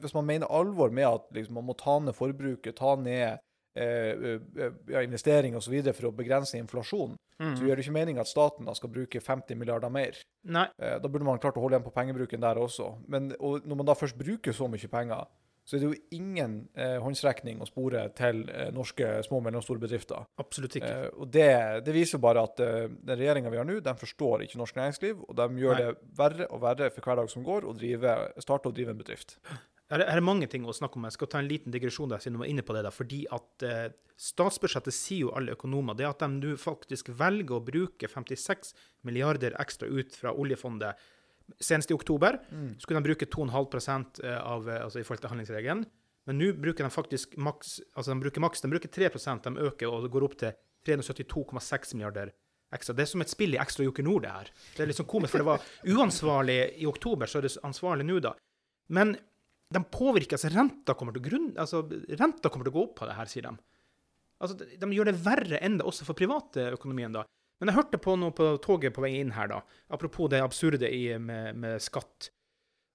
hvis, 0.00 0.14
man 0.14 0.26
mener 0.26 0.50
alvor 0.54 0.90
med 0.90 1.06
at 1.06 1.20
liksom, 1.34 1.54
man 1.54 1.66
må 1.68 1.74
ta 1.78 1.98
ned 1.98 2.14
forbruket, 2.14 2.76
ta 2.78 2.94
ned 2.98 3.38
ja, 3.78 5.00
investering 5.04 5.56
osv. 5.56 5.78
for 5.92 6.08
å 6.10 6.14
begrense 6.16 6.58
inflasjon, 6.58 7.16
Mm. 7.38 7.52
så 7.54 7.62
gjør 7.62 7.76
det 7.76 7.84
ikke 7.86 7.92
mening 7.94 8.18
at 8.18 8.26
staten 8.26 8.66
da 8.66 8.72
skal 8.74 8.90
bruke 8.90 9.20
50 9.22 9.54
milliarder 9.54 9.88
mer. 9.94 10.16
Nei. 10.44 10.64
Eh, 10.78 10.98
Da 10.98 11.06
burde 11.08 11.22
man 11.24 11.38
klart 11.38 11.54
å 11.54 11.60
holde 11.62 11.76
igjen 11.78 11.84
på 11.86 11.92
pengebruken 11.94 12.40
der 12.40 12.56
også. 12.58 12.96
Men 13.06 13.32
og 13.38 13.62
når 13.64 13.76
man 13.76 13.86
da 13.86 13.94
først 13.94 14.18
bruker 14.18 14.50
så 14.52 14.66
mye 14.68 14.88
penger, 14.90 15.24
så 15.64 15.76
er 15.76 15.80
det 15.80 15.88
jo 15.92 16.00
ingen 16.16 16.68
eh, 16.74 16.98
håndsrekning 16.98 17.60
å 17.60 17.66
spore 17.68 18.08
til 18.16 18.48
eh, 18.50 18.70
norske 18.72 19.22
små 19.22 19.36
og 19.36 19.44
mellomstore 19.44 19.78
bedrifter. 19.78 20.24
Absolutt 20.40 20.74
ikke. 20.80 20.88
Eh, 20.90 21.10
og 21.14 21.30
det, 21.30 21.84
det 21.84 21.94
viser 21.94 22.18
bare 22.18 22.42
at 22.42 22.58
eh, 22.64 22.88
den 22.88 23.18
regjeringa 23.20 23.50
vi 23.52 23.58
har 23.60 23.64
nå, 23.68 23.78
den 23.84 23.94
forstår 24.00 24.42
ikke 24.42 24.58
norsk 24.58 24.74
næringsliv, 24.80 25.22
og 25.28 25.36
de 25.36 25.48
gjør 25.62 25.76
Nei. 25.78 25.82
det 25.84 25.96
verre 26.18 26.46
og 26.50 26.60
verre 26.62 26.90
for 26.90 27.02
hver 27.06 27.16
dag 27.22 27.30
som 27.30 27.44
går, 27.44 27.68
å 27.68 28.42
starte 28.42 28.66
å 28.68 28.72
drive 28.74 28.90
en 28.96 28.98
bedrift. 28.98 29.38
Her, 29.88 30.04
er 30.04 30.20
mange 30.24 30.48
ting 30.52 30.66
å 30.68 30.74
snakke 30.76 30.98
om. 31.00 31.06
Jeg 31.08 31.16
skal 31.16 31.30
ta 31.32 31.40
en 31.40 31.48
liten 31.48 31.72
digresjon 31.72 32.10
der, 32.12 32.20
siden 32.20 32.36
du 32.36 32.42
var 32.42 32.50
inne 32.50 32.64
på 32.66 32.76
det. 32.76 32.84
da, 32.84 32.92
fordi 32.92 33.22
at 33.32 33.64
eh, 33.64 33.84
Statsbudsjettet 34.18 34.94
sier 34.94 35.28
jo 35.28 35.34
alle 35.38 35.54
økonomer 35.54 35.96
det 35.96 36.08
at 36.08 36.24
de 36.24 36.28
nå 36.34 36.56
faktisk 36.60 37.12
velger 37.16 37.56
å 37.56 37.64
bruke 37.64 38.10
56 38.10 38.74
milliarder 39.08 39.56
ekstra 39.62 39.88
ut 39.88 40.16
fra 40.18 40.34
oljefondet. 40.34 40.98
Senest 41.62 41.92
i 41.92 41.96
oktober 41.96 42.36
skulle 42.82 43.00
de 43.00 43.08
bruke 43.08 43.28
2,5% 43.30 44.20
av, 44.36 44.68
eh, 44.68 44.82
altså 44.84 45.00
i 45.00 45.06
forhold 45.06 45.24
til 45.24 45.32
handlingsregelen. 45.32 45.86
Men 46.28 46.36
nå 46.36 46.50
bruker 46.60 46.84
de 46.84 46.92
faktisk 46.92 47.38
maks 47.40 47.78
altså 47.94 48.12
de 48.12 48.20
bruker 48.26 48.44
maks, 48.44 48.60
de 48.60 48.68
bruker 48.68 48.92
3 48.92 49.08
de 49.46 49.54
øker 49.70 49.88
og 49.88 50.04
det 50.04 50.12
går 50.12 50.26
opp 50.26 50.36
til 50.42 50.52
372,6 50.84 51.94
milliarder 51.96 52.34
ekstra. 52.74 52.94
Det 52.94 53.06
er 53.06 53.08
som 53.08 53.24
et 53.24 53.32
spill 53.32 53.56
i 53.56 53.60
Ekstra 53.60 53.86
Joker 53.86 54.04
Nord, 54.04 54.26
det 54.26 54.34
her. 54.34 54.50
Det 54.76 54.82
er 54.84 54.90
litt 54.90 54.98
sånn 54.98 55.08
komisk, 55.08 55.32
for 55.32 55.40
det 55.40 55.48
var 55.48 55.64
uansvarlig 55.88 56.58
i 56.82 56.88
oktober, 56.88 57.30
så 57.30 57.40
er 57.40 57.46
det 57.46 57.54
ansvarlig 57.64 58.04
nå, 58.08 58.18
da. 58.24 58.34
Men 58.92 59.16
de 59.74 59.82
påvirker, 59.92 60.38
altså 60.38 60.50
renta 60.52 60.94
kommer 60.96 61.16
til, 61.16 61.24
grunn, 61.26 61.50
altså, 61.60 61.82
renta 62.16 62.48
kommer 62.48 62.68
til 62.68 62.72
å 62.72 62.78
gå 62.78 62.84
opp 62.86 62.94
på 63.00 63.08
det 63.08 63.16
her, 63.18 63.28
sier 63.28 63.48
de. 63.48 63.52
Altså, 64.38 64.56
de, 64.60 64.70
de 64.80 64.88
gjør 64.94 65.10
det 65.10 65.18
verre 65.24 65.60
enn 65.64 65.76
det 65.80 65.86
også 65.88 66.06
for 66.08 66.18
privatøkonomien, 66.18 67.16
da. 67.18 67.26
Men 67.58 67.72
jeg 67.72 67.80
hørte 67.80 68.00
på 68.00 68.14
noe 68.16 68.34
på 68.38 68.52
toget 68.62 68.94
på 68.94 69.02
vei 69.02 69.16
inn 69.18 69.34
her, 69.34 69.50
da. 69.50 69.62
Apropos 69.92 70.30
det 70.30 70.40
absurde 70.44 70.88
i, 70.94 71.10
med, 71.18 71.58
med 71.58 71.82
skatt. 71.82 72.30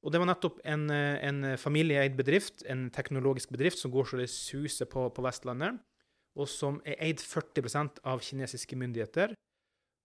Og 0.03 0.11
det 0.11 0.19
var 0.19 0.27
nettopp 0.27 0.59
en, 0.67 0.89
en 0.91 1.53
familieeid 1.59 2.15
bedrift, 2.17 2.63
en 2.67 2.87
teknologisk 2.95 3.53
bedrift, 3.55 3.79
som 3.79 3.91
går 3.93 4.09
så 4.09 4.19
det 4.19 4.29
suser 4.31 4.89
på, 4.91 5.05
på 5.15 5.23
Vestlandet, 5.23 5.79
og 6.33 6.49
som 6.49 6.79
er 6.87 6.97
eid 7.05 7.21
40% 7.21 8.01
av 8.09 8.23
kinesiske 8.25 8.79
myndigheter. 8.79 9.35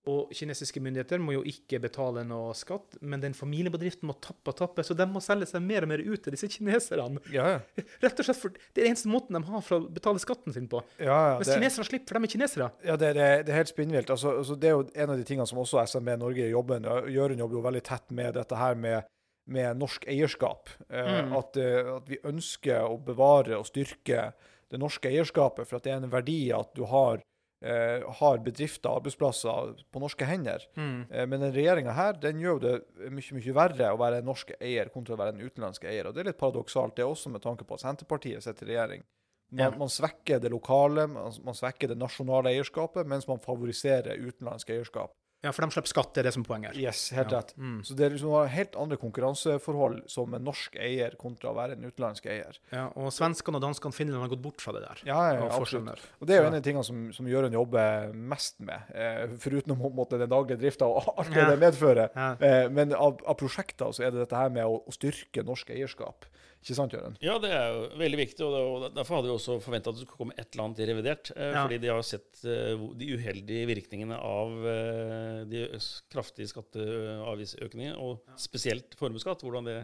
Og 0.08 0.30
kinesiske 0.32 0.80
myndigheter 0.80 1.20
må 1.20 1.34
jo 1.34 1.42
ikke 1.48 1.80
betale 1.82 2.22
noe 2.24 2.54
skatt, 2.56 2.96
men 3.04 3.20
den 3.20 3.34
familiebedriften 3.36 4.08
må 4.08 4.14
tappe 4.24 4.54
og 4.54 4.56
tappe, 4.60 4.84
så 4.86 4.94
de 4.96 5.04
må 5.10 5.20
selge 5.20 5.48
seg 5.50 5.60
mer 5.66 5.84
og 5.84 5.90
mer 5.90 6.00
ut 6.00 6.22
til 6.24 6.32
disse 6.32 6.48
kineserne. 6.54 7.20
Ja, 7.34 7.48
ja. 7.58 7.58
Rett 8.04 8.22
og 8.22 8.28
slett 8.28 8.40
for 8.40 8.54
Det 8.56 8.80
er 8.80 8.86
den 8.86 8.94
eneste 8.94 9.10
måten 9.12 9.36
de 9.36 9.42
har 9.50 9.64
for 9.66 9.82
å 9.82 9.90
betale 9.98 10.22
skatten 10.22 10.54
sin 10.56 10.70
på. 10.72 10.80
ja, 11.02 11.18
ja 11.34 11.36
Mens 11.42 11.50
det, 11.50 11.58
kineserne 11.60 11.88
slipper, 11.90 12.08
for 12.14 12.18
de 12.22 12.30
er 12.30 12.34
kinesere. 12.36 12.70
ja 12.88 12.96
det, 13.04 13.12
det, 13.18 13.28
det 13.46 13.52
er 13.54 13.60
helt 13.60 13.74
spinnvilt. 13.74 14.10
Altså, 14.14 14.36
altså, 14.40 14.56
det 14.56 14.70
er 14.72 14.76
jo 14.78 14.86
en 14.94 15.12
av 15.14 15.20
de 15.20 15.28
tingene 15.28 15.46
som 15.50 15.60
også 15.60 15.84
SMB 15.92 16.14
Norge 16.24 16.48
jobber 16.48 16.88
Jørund 17.12 17.38
jobber 17.44 17.60
jo 17.60 17.64
veldig 17.68 17.84
tett 17.92 18.10
med 18.16 18.34
dette 18.38 18.56
her 18.58 18.74
med, 18.78 19.08
med 19.50 19.76
norsk 19.82 20.08
eierskap. 20.08 20.70
Eh, 20.88 21.14
Mm. 21.18 21.32
at, 21.38 21.56
eh, 21.56 21.88
at 21.96 22.08
vi 22.08 22.18
ønsker 22.24 22.84
å 22.88 22.96
bevare 23.02 23.58
og 23.58 23.66
styrke 23.68 24.30
det 24.70 24.78
norske 24.80 25.08
eierskapet, 25.08 25.66
for 25.66 25.76
at 25.78 25.84
det 25.86 25.92
er 25.94 26.02
en 26.02 26.10
verdi 26.12 26.40
at 26.52 26.74
du 26.76 26.82
har, 26.84 27.20
eh, 27.62 28.04
har 28.20 28.38
bedrifter 28.38 28.88
og 28.90 29.00
arbeidsplasser 29.02 29.84
på 29.92 30.00
norske 30.02 30.24
hender. 30.28 30.64
Mm. 30.76 31.06
Eh, 31.10 31.26
Men 31.26 31.40
den 31.40 31.52
regjeringa 31.52 31.92
her 31.92 32.12
den 32.22 32.38
gjør 32.40 32.58
jo 32.58 32.58
det 32.64 33.10
mye 33.10 33.34
mye 33.38 33.54
verre 33.54 33.92
å 33.92 33.98
være 33.98 34.18
en 34.22 34.28
norsk 34.30 34.52
eier 34.60 34.88
kontra 34.94 35.14
å 35.14 35.18
være 35.18 35.34
en 35.36 35.42
utenlandsk 35.46 35.84
eier. 35.84 36.06
Og 36.06 36.14
Det 36.14 36.20
er 36.20 36.30
litt 36.32 36.38
paradoksalt, 36.38 36.94
det 36.96 37.04
også 37.04 37.30
med 37.30 37.42
tanke 37.42 37.64
på 37.64 37.74
at 37.74 37.80
Senterpartiet 37.86 38.42
sitter 38.42 38.66
i 38.66 38.74
regjering. 38.74 39.02
Man, 39.50 39.72
Ja. 39.72 39.78
man 39.78 39.88
svekker 39.88 40.40
det 40.40 40.50
lokale, 40.52 41.06
man, 41.08 41.32
man 41.42 41.54
svekker 41.54 41.88
det 41.88 41.96
nasjonale 41.98 42.50
eierskapet, 42.52 43.06
mens 43.06 43.26
man 43.26 43.38
favoriserer 43.40 44.18
utenlandsk 44.20 44.68
eierskap. 44.70 45.14
Ja, 45.44 45.52
for 45.54 45.62
de 45.62 45.70
slipper 45.70 45.86
skatt, 45.92 46.08
det 46.16 46.18
er 46.24 46.26
det 46.26 46.32
som 46.34 46.42
er 46.42 46.48
poenget. 46.48 46.76
Yes, 46.76 47.10
helt 47.14 47.30
Ja. 47.30 47.38
rett. 47.38 47.52
Mm. 47.56 47.76
Så 47.86 47.94
det 47.94 48.06
er 48.06 48.10
liksom 48.10 48.48
helt 48.50 48.74
andre 48.74 48.96
konkurranseforhold 48.98 50.00
som 50.10 50.34
en 50.34 50.42
norsk 50.42 50.74
eier 50.82 51.14
kontra 51.20 51.52
å 51.52 51.54
være 51.54 51.76
en 51.76 51.84
utenlandsk 51.86 52.26
eier. 52.26 52.58
Ja, 52.72 52.88
og 52.96 53.12
svenskene 53.14 53.60
og 53.60 53.62
danskene 53.62 53.92
og 53.92 53.94
finnene 53.94 54.18
har 54.18 54.28
gått 54.32 54.42
bort 54.42 54.60
fra 54.60 54.72
det 54.74 54.82
der. 54.82 55.02
Ja, 55.06 55.20
ja, 55.34 55.44
Og 55.46 55.52
absolutt. 55.62 56.02
Og 56.20 56.26
det 56.26 56.34
er 56.36 56.42
jo 56.42 56.48
en 56.48 56.54
av 56.54 56.62
de 56.62 56.66
tingene 56.70 56.84
som, 56.84 57.12
som 57.14 57.26
Jørund 57.30 57.54
jobber 57.54 58.12
mest 58.14 58.58
med, 58.60 58.82
eh, 58.94 59.28
foruten 59.38 59.72
om 59.76 59.86
måtte, 59.94 60.18
den 60.18 60.28
daglige 60.28 60.58
drifta 60.58 60.86
og 60.90 61.14
alt 61.16 61.30
det 61.30 61.36
Ja. 61.44 61.50
det 61.54 61.60
medfører. 61.62 62.10
Ja. 62.16 62.32
Eh, 62.40 62.68
men 62.68 62.92
av, 62.94 63.20
av 63.24 63.36
prosjekter 63.38 63.92
så 63.94 64.04
er 64.06 64.10
det 64.10 64.26
dette 64.26 64.36
her 64.36 64.50
med 64.50 64.64
å, 64.66 64.82
å 64.86 64.92
styrke 64.92 65.44
norsk 65.46 65.70
eierskap. 65.70 66.26
Ikke 66.58 66.74
sant, 66.74 66.94
Jørgen? 66.94 67.14
Ja, 67.22 67.36
det 67.40 67.50
er 67.54 67.68
jo 67.70 67.84
veldig 68.00 68.18
viktig, 68.18 68.44
og, 68.44 68.88
derfor 68.96 69.18
hadde 69.18 69.30
vi 69.30 69.34
også 69.36 69.58
forventa 69.62 69.92
at 69.92 69.98
det 69.98 70.04
skulle 70.04 70.24
komme 70.24 70.34
et 70.36 70.50
eller 70.50 70.64
annet 70.66 70.82
i 70.82 70.88
revidert. 70.90 71.30
Eh, 71.36 71.52
Ja. 71.54 71.62
Fordi 71.62 71.78
de 71.78 71.90
har 71.92 72.02
sett 72.02 72.44
eh, 72.44 72.84
de 72.98 73.10
uheldige 73.14 73.68
virkningene 73.70 74.18
av 74.18 74.66
eh, 74.66 75.40
de 75.48 75.64
kraftige 76.12 76.50
skatteavgiftsøkningene, 76.50 77.96
og 77.96 78.24
spesielt 78.36 78.98
formuesskatt. 78.98 79.46
Hvordan 79.46 79.70
det 79.70 79.78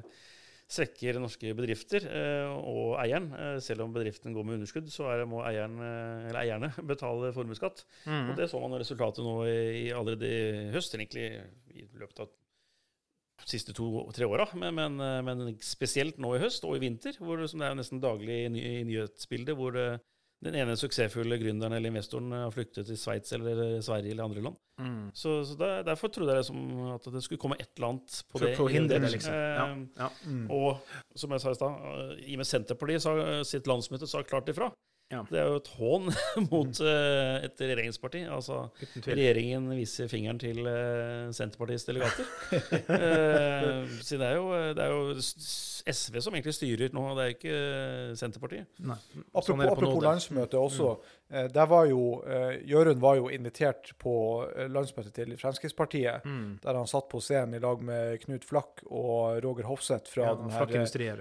svekker 0.74 1.20
norske 1.20 1.50
bedrifter 1.54 2.06
og 2.56 2.94
eieren. 2.98 3.26
Selv 3.62 3.84
om 3.84 3.92
bedriften 3.92 4.32
går 4.32 4.46
med 4.48 4.56
underskudd, 4.56 4.88
så 4.90 5.10
er, 5.12 5.26
må 5.28 5.42
eieren, 5.44 5.76
eller 5.78 6.40
eierne 6.40 6.70
betale 6.90 7.34
formuesskatt. 7.36 7.84
Mm. 8.08 8.32
Og 8.32 8.38
det 8.40 8.48
så 8.50 8.62
man 8.62 8.80
resultatet 8.80 9.22
nå 9.22 9.36
i, 9.44 9.58
i 9.84 9.84
allerede 9.94 10.24
i 10.24 10.72
høst, 10.74 10.96
egentlig 10.96 11.28
i 11.76 11.84
løpet 12.00 12.24
av 12.24 12.32
siste 13.44 13.74
to-tre 13.76 14.26
åra. 14.30 14.46
Men, 14.54 14.74
men, 14.78 14.98
eh, 15.00 15.20
men 15.26 15.56
spesielt 15.64 16.18
nå 16.22 16.36
i 16.36 16.42
høst 16.44 16.64
og 16.64 16.76
i 16.78 16.82
vinter, 16.86 17.16
hvor 17.20 17.40
det, 17.40 17.50
som 17.50 17.60
det 17.60 17.68
er 17.70 17.78
nesten 17.78 18.00
daglig 18.02 18.44
i, 18.46 18.50
ny, 18.54 18.60
i 18.80 18.84
nyhetsbildet, 18.88 19.56
hvor 19.58 19.74
det, 19.74 19.88
den 20.44 20.54
ene 20.60 20.76
suksessfulle 20.76 21.38
gründeren 21.40 21.72
eller 21.76 21.88
investoren 21.92 22.32
har 22.36 22.50
flyktet 22.52 22.86
til 22.88 22.98
Sveits 23.00 23.32
eller 23.32 23.80
Sverige 23.84 24.12
eller 24.12 24.26
andre 24.28 24.42
land. 24.44 24.56
Mm. 24.80 25.10
Så, 25.16 25.38
så 25.48 25.54
der, 25.56 25.82
derfor 25.86 26.08
trodde 26.12 26.34
jeg 26.34 26.42
liksom 26.42 26.64
at 26.94 27.06
det 27.14 27.22
skulle 27.24 27.40
komme 27.40 27.56
et 27.60 27.70
eller 27.76 27.92
annet 27.94 28.16
på 28.28 28.38
For 28.38 28.46
det. 28.46 28.56
for 28.58 28.66
å 28.68 28.72
hindre 28.74 28.98
det, 29.00 29.12
liksom. 29.14 29.32
Ja. 29.34 29.68
Eh, 29.70 29.84
Ja. 30.02 30.08
Mm. 30.26 30.46
og 30.50 30.82
som 31.16 31.30
jeg 31.32 31.40
sa 31.44 31.50
i 31.54 31.58
stad, 31.60 31.84
eh, 31.92 32.16
i 32.28 32.34
og 32.36 32.42
med 32.42 32.50
Senterpartiet 32.50 33.02
sa, 33.06 33.14
sitt 33.46 33.70
landsmøte 33.70 34.10
sa 34.10 34.22
klart 34.26 34.50
ifra. 34.52 34.70
Ja. 35.12 35.20
Det 35.30 35.38
er 35.38 35.50
jo 35.52 35.58
et 35.60 35.68
hån 35.76 36.06
mot 36.52 36.80
uh, 36.80 37.36
et 37.44 37.60
regjeringsparti. 37.60 38.24
Altså, 38.34 38.62
regjeringen 39.04 39.68
viser 39.76 40.08
fingeren 40.10 40.40
til 40.40 40.62
uh, 40.64 41.28
Senterpartiets 41.36 41.84
delegater. 41.86 42.24
uh, 42.88 43.84
så 44.00 44.18
det 44.18 44.26
er, 44.30 44.38
jo, 44.40 44.48
det 44.74 44.82
er 44.84 44.94
jo 44.94 45.14
SV 45.20 46.20
som 46.24 46.34
egentlig 46.34 46.54
styrer 46.56 46.94
nå, 46.96 47.04
det 47.18 47.26
er 47.26 47.34
ikke 47.36 47.58
Senterpartiet. 48.18 48.66
Nei. 48.80 48.96
Apropos, 49.28 49.50
Sånn 49.50 49.60
er 49.64 49.72
apropos 49.74 50.02
landsmøtet 50.08 50.56
også. 50.58 50.94
eh, 50.94 51.14
der 51.50 51.66
var 51.66 51.86
jo 51.90 52.22
eh, 52.22 52.60
Jørund 52.70 53.00
var 53.02 53.16
jo 53.18 53.26
invitert 53.32 53.90
på 53.98 54.12
eh, 54.54 54.68
landsmøtet 54.70 55.12
til 55.16 55.32
Fremskrittspartiet. 55.40 56.24
Mm. 56.24 56.58
Der 56.62 56.78
han 56.78 56.86
satt 56.90 57.08
på 57.10 57.20
scenen 57.24 57.56
i 57.58 57.60
lag 57.62 57.82
med 57.82 58.20
Knut 58.22 58.44
Flakk 58.46 58.84
og 58.86 59.40
Roger 59.44 59.66
Hofseth 59.66 60.12
fra, 60.12 60.28
Ja, 60.30 60.34
her, 60.54 60.74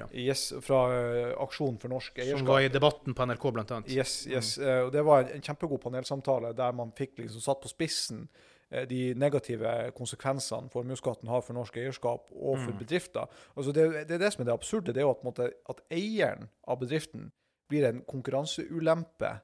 ja. 0.04 0.08
eh, 0.12 0.24
yes, 0.28 0.46
fra 0.62 0.82
eh, 0.94 1.34
Aksjon 1.42 1.78
for 1.82 1.90
norsk 1.94 2.18
eierskap. 2.22 2.44
Som 2.44 2.48
var 2.54 2.62
i 2.62 2.72
debatten 2.74 3.14
på 3.18 3.26
NRK, 3.32 3.48
blant 3.58 3.72
annet. 3.78 3.92
Yes, 3.94 4.16
yes. 4.30 4.56
Mm. 4.62 4.86
og 4.86 4.92
det 4.94 5.06
var 5.08 5.30
en, 5.34 5.42
kjempegod 5.42 5.82
panelsamtale 5.84 6.54
der 6.58 6.72
man 6.78 6.92
fikk 6.98 7.18
liksom 7.24 7.42
satt 7.44 7.62
på 7.66 7.72
spissen 7.72 8.28
eh, 8.72 8.84
de 8.90 9.14
negative 9.18 9.92
konsekvensene 9.98 10.70
formuesskatten 10.74 11.30
har 11.32 11.42
for 11.46 11.58
norsk 11.58 11.78
eierskap 11.82 12.30
og 12.34 12.58
for 12.60 12.72
Mm. 12.74 12.80
bedrifter. 12.80 13.26
Altså 13.58 13.72
det, 13.74 13.88
det 14.08 14.16
er 14.20 14.22
det 14.28 14.34
som 14.34 14.42
er 14.46 14.52
det 14.52 14.54
absurde. 14.60 14.94
Det 14.94 15.02
er 15.02 15.08
jo 15.10 15.16
at, 15.16 15.40
at 15.74 15.82
eieren 15.92 16.50
av 16.68 16.80
bedriften 16.84 17.32
blir 17.72 17.88
en 17.88 18.04
konkurranseulempe 18.06 19.30
eh, 19.32 19.42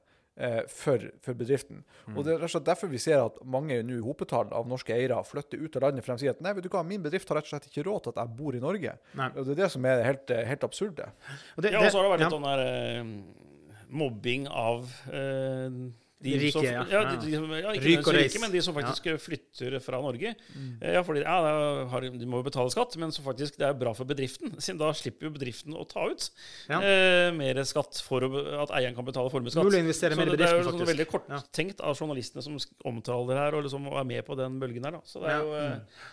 for, 0.72 1.02
for 1.24 1.36
bedriften. 1.36 1.82
Mm. 2.06 2.14
Og 2.16 2.24
Det 2.24 2.32
er 2.32 2.38
rett 2.40 2.48
og 2.48 2.54
slett 2.54 2.68
derfor 2.68 2.90
vi 2.92 3.00
ser 3.02 3.24
at 3.24 3.36
mange 3.44 3.80
nå 3.86 3.98
i 3.98 4.04
hopetall 4.04 4.52
av 4.56 4.68
norske 4.70 4.94
eiere 4.94 5.18
flytter 5.26 5.60
ut 5.60 5.76
av 5.76 5.88
landet 5.88 6.06
for 6.06 6.14
de 6.14 6.24
sier 6.24 6.36
at 6.36 6.40
nei, 6.44 6.54
vet 6.56 6.66
du 6.66 6.70
hva, 6.72 6.82
min 6.86 7.02
bedrift 7.04 7.28
har 7.30 7.40
rett 7.40 7.48
og 7.48 7.54
slett 7.54 7.68
ikke 7.70 7.84
råd 7.88 8.06
til 8.06 8.14
at 8.14 8.22
jeg 8.22 8.36
bor 8.40 8.56
i 8.56 8.62
Norge. 8.62 8.96
Nei. 9.20 9.30
Og 9.34 9.44
Det 9.46 9.56
er 9.56 9.62
det 9.64 9.70
som 9.74 9.86
er 9.90 10.04
helt, 10.06 10.30
eh, 10.30 10.44
helt 10.48 10.66
absurde. 10.66 11.10
Og 11.56 11.64
det, 11.64 11.72
Ja, 11.74 11.84
og 11.84 11.92
så 11.92 12.00
har 12.00 12.08
det 12.08 12.12
vært 12.14 12.24
ja. 12.24 12.28
litt 12.28 12.36
sånn 12.38 12.48
der 12.50 12.62
eh, 12.66 13.48
mobbing 13.90 14.46
av 14.48 14.86
eh, 15.12 15.80
de 16.20 16.34
Rike, 16.36 16.52
som, 16.52 16.64
ja. 16.66 16.82
ja. 16.84 17.00
Ja. 17.00 17.14
De, 17.16 17.30
de, 17.32 17.60
ja, 17.62 17.70
ikke 17.72 17.86
Ryk 17.86 18.08
og 18.10 18.16
rike, 18.18 18.40
men 18.42 18.52
de 18.52 18.60
som 18.60 18.74
faktisk 18.76 19.06
flytter 19.24 19.78
fra 19.80 20.00
Norge. 20.04 20.34
Mm. 20.52 20.66
Ja, 20.96 21.00
fordi 21.06 21.22
ja, 21.24 21.36
det 21.46 21.54
har, 21.94 22.06
De 22.20 22.28
må 22.28 22.42
jo 22.42 22.46
betale 22.50 22.72
skatt, 22.74 22.96
men 23.00 23.14
så 23.16 23.24
faktisk 23.24 23.56
det 23.56 23.64
er 23.70 23.78
bra 23.80 23.94
for 23.96 24.04
bedriften. 24.04 24.52
Siden 24.64 24.82
da 24.82 24.90
slipper 24.92 25.30
jo 25.30 25.32
bedriften 25.38 25.72
å 25.80 25.86
ta 25.88 26.04
ut 26.12 26.28
Ja. 26.68 26.82
eh, 26.84 27.30
mer 27.32 27.62
skatt 27.64 28.02
for 28.04 28.28
at 28.28 28.76
eieren 28.76 28.94
kan 29.00 29.08
betale 29.08 29.32
formuesskatt. 29.32 29.64
Så 29.64 29.72
det, 29.72 30.36
det 30.36 30.46
er 30.50 30.60
jo 30.60 30.68
sånn 30.68 30.84
veldig 30.92 31.08
korttenkt 31.08 31.80
av 31.80 31.96
journalistene 31.96 32.44
som 32.44 32.60
omtaler 32.92 33.40
her, 33.46 33.56
og 33.56 33.64
liksom 33.64 33.88
er 33.88 34.08
med 34.12 34.24
på 34.28 34.36
den 34.36 34.60
bølgen 34.60 34.84
her. 34.90 34.98
Da. 35.00 35.04
Så 35.08 35.24
det 35.24 35.32
er 35.32 35.38
Ja. 35.38 35.44
jo... 35.44 35.52
eh, 35.56 36.08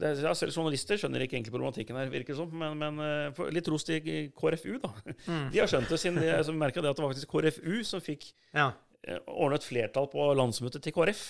det 0.00 0.06
er, 0.14 0.20
ja, 0.24 0.30
selv 0.38 0.54
journalister 0.56 0.96
skjønner 0.96 1.20
ikke 1.26 1.34
egentlig 1.36 1.52
problematikken 1.52 1.96
her, 1.98 2.08
virker 2.08 2.32
det 2.32 2.38
som. 2.38 2.48
Men, 2.56 2.78
men 2.80 3.00
eh, 3.04 3.40
litt 3.52 3.66
ros 3.68 3.84
til 3.84 4.00
KrFU, 4.38 4.78
da. 4.80 4.94
Mm. 5.26 5.50
De 5.52 5.60
har 5.60 5.68
skjønt 5.68 5.90
det, 5.92 5.98
siden 6.00 6.16
de 6.22 6.54
merka 6.56 6.80
det 6.80 6.88
at 6.94 6.96
det 6.96 7.04
var 7.04 7.12
faktisk 7.12 7.28
KrFU 7.34 7.82
som 7.84 8.00
fikk 8.00 8.30
Ja. 8.56 8.70
Eh, 9.06 9.18
ordnet 9.26 9.64
flertall 9.64 10.08
på 10.12 10.26
landsmøtet 10.38 10.82
til 10.84 10.94
KrF. 10.96 11.22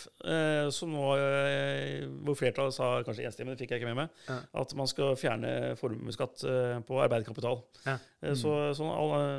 som 0.75 0.93
nå, 0.93 1.05
eh, 1.17 2.07
hvor 2.25 2.39
flertallet 2.39 2.75
sa 2.75 3.03
kanskje 3.07 3.27
enstemmig, 3.29 3.57
det 3.57 3.65
fikk 3.65 3.75
jeg 3.75 3.83
ikke 3.83 3.95
med 3.95 4.01
meg, 4.03 4.09
Ja. 4.29 4.39
at 4.63 4.75
man 4.75 4.87
skal 4.91 5.17
fjerne 5.17 5.77
formuesskatt 5.81 6.45
eh, 6.45 6.81
på 6.87 7.01
arbeidskapital. 7.03 7.63
Ja. 7.87 7.99
Mm. 8.21 8.35
så, 8.37 8.55
så, 8.77 8.87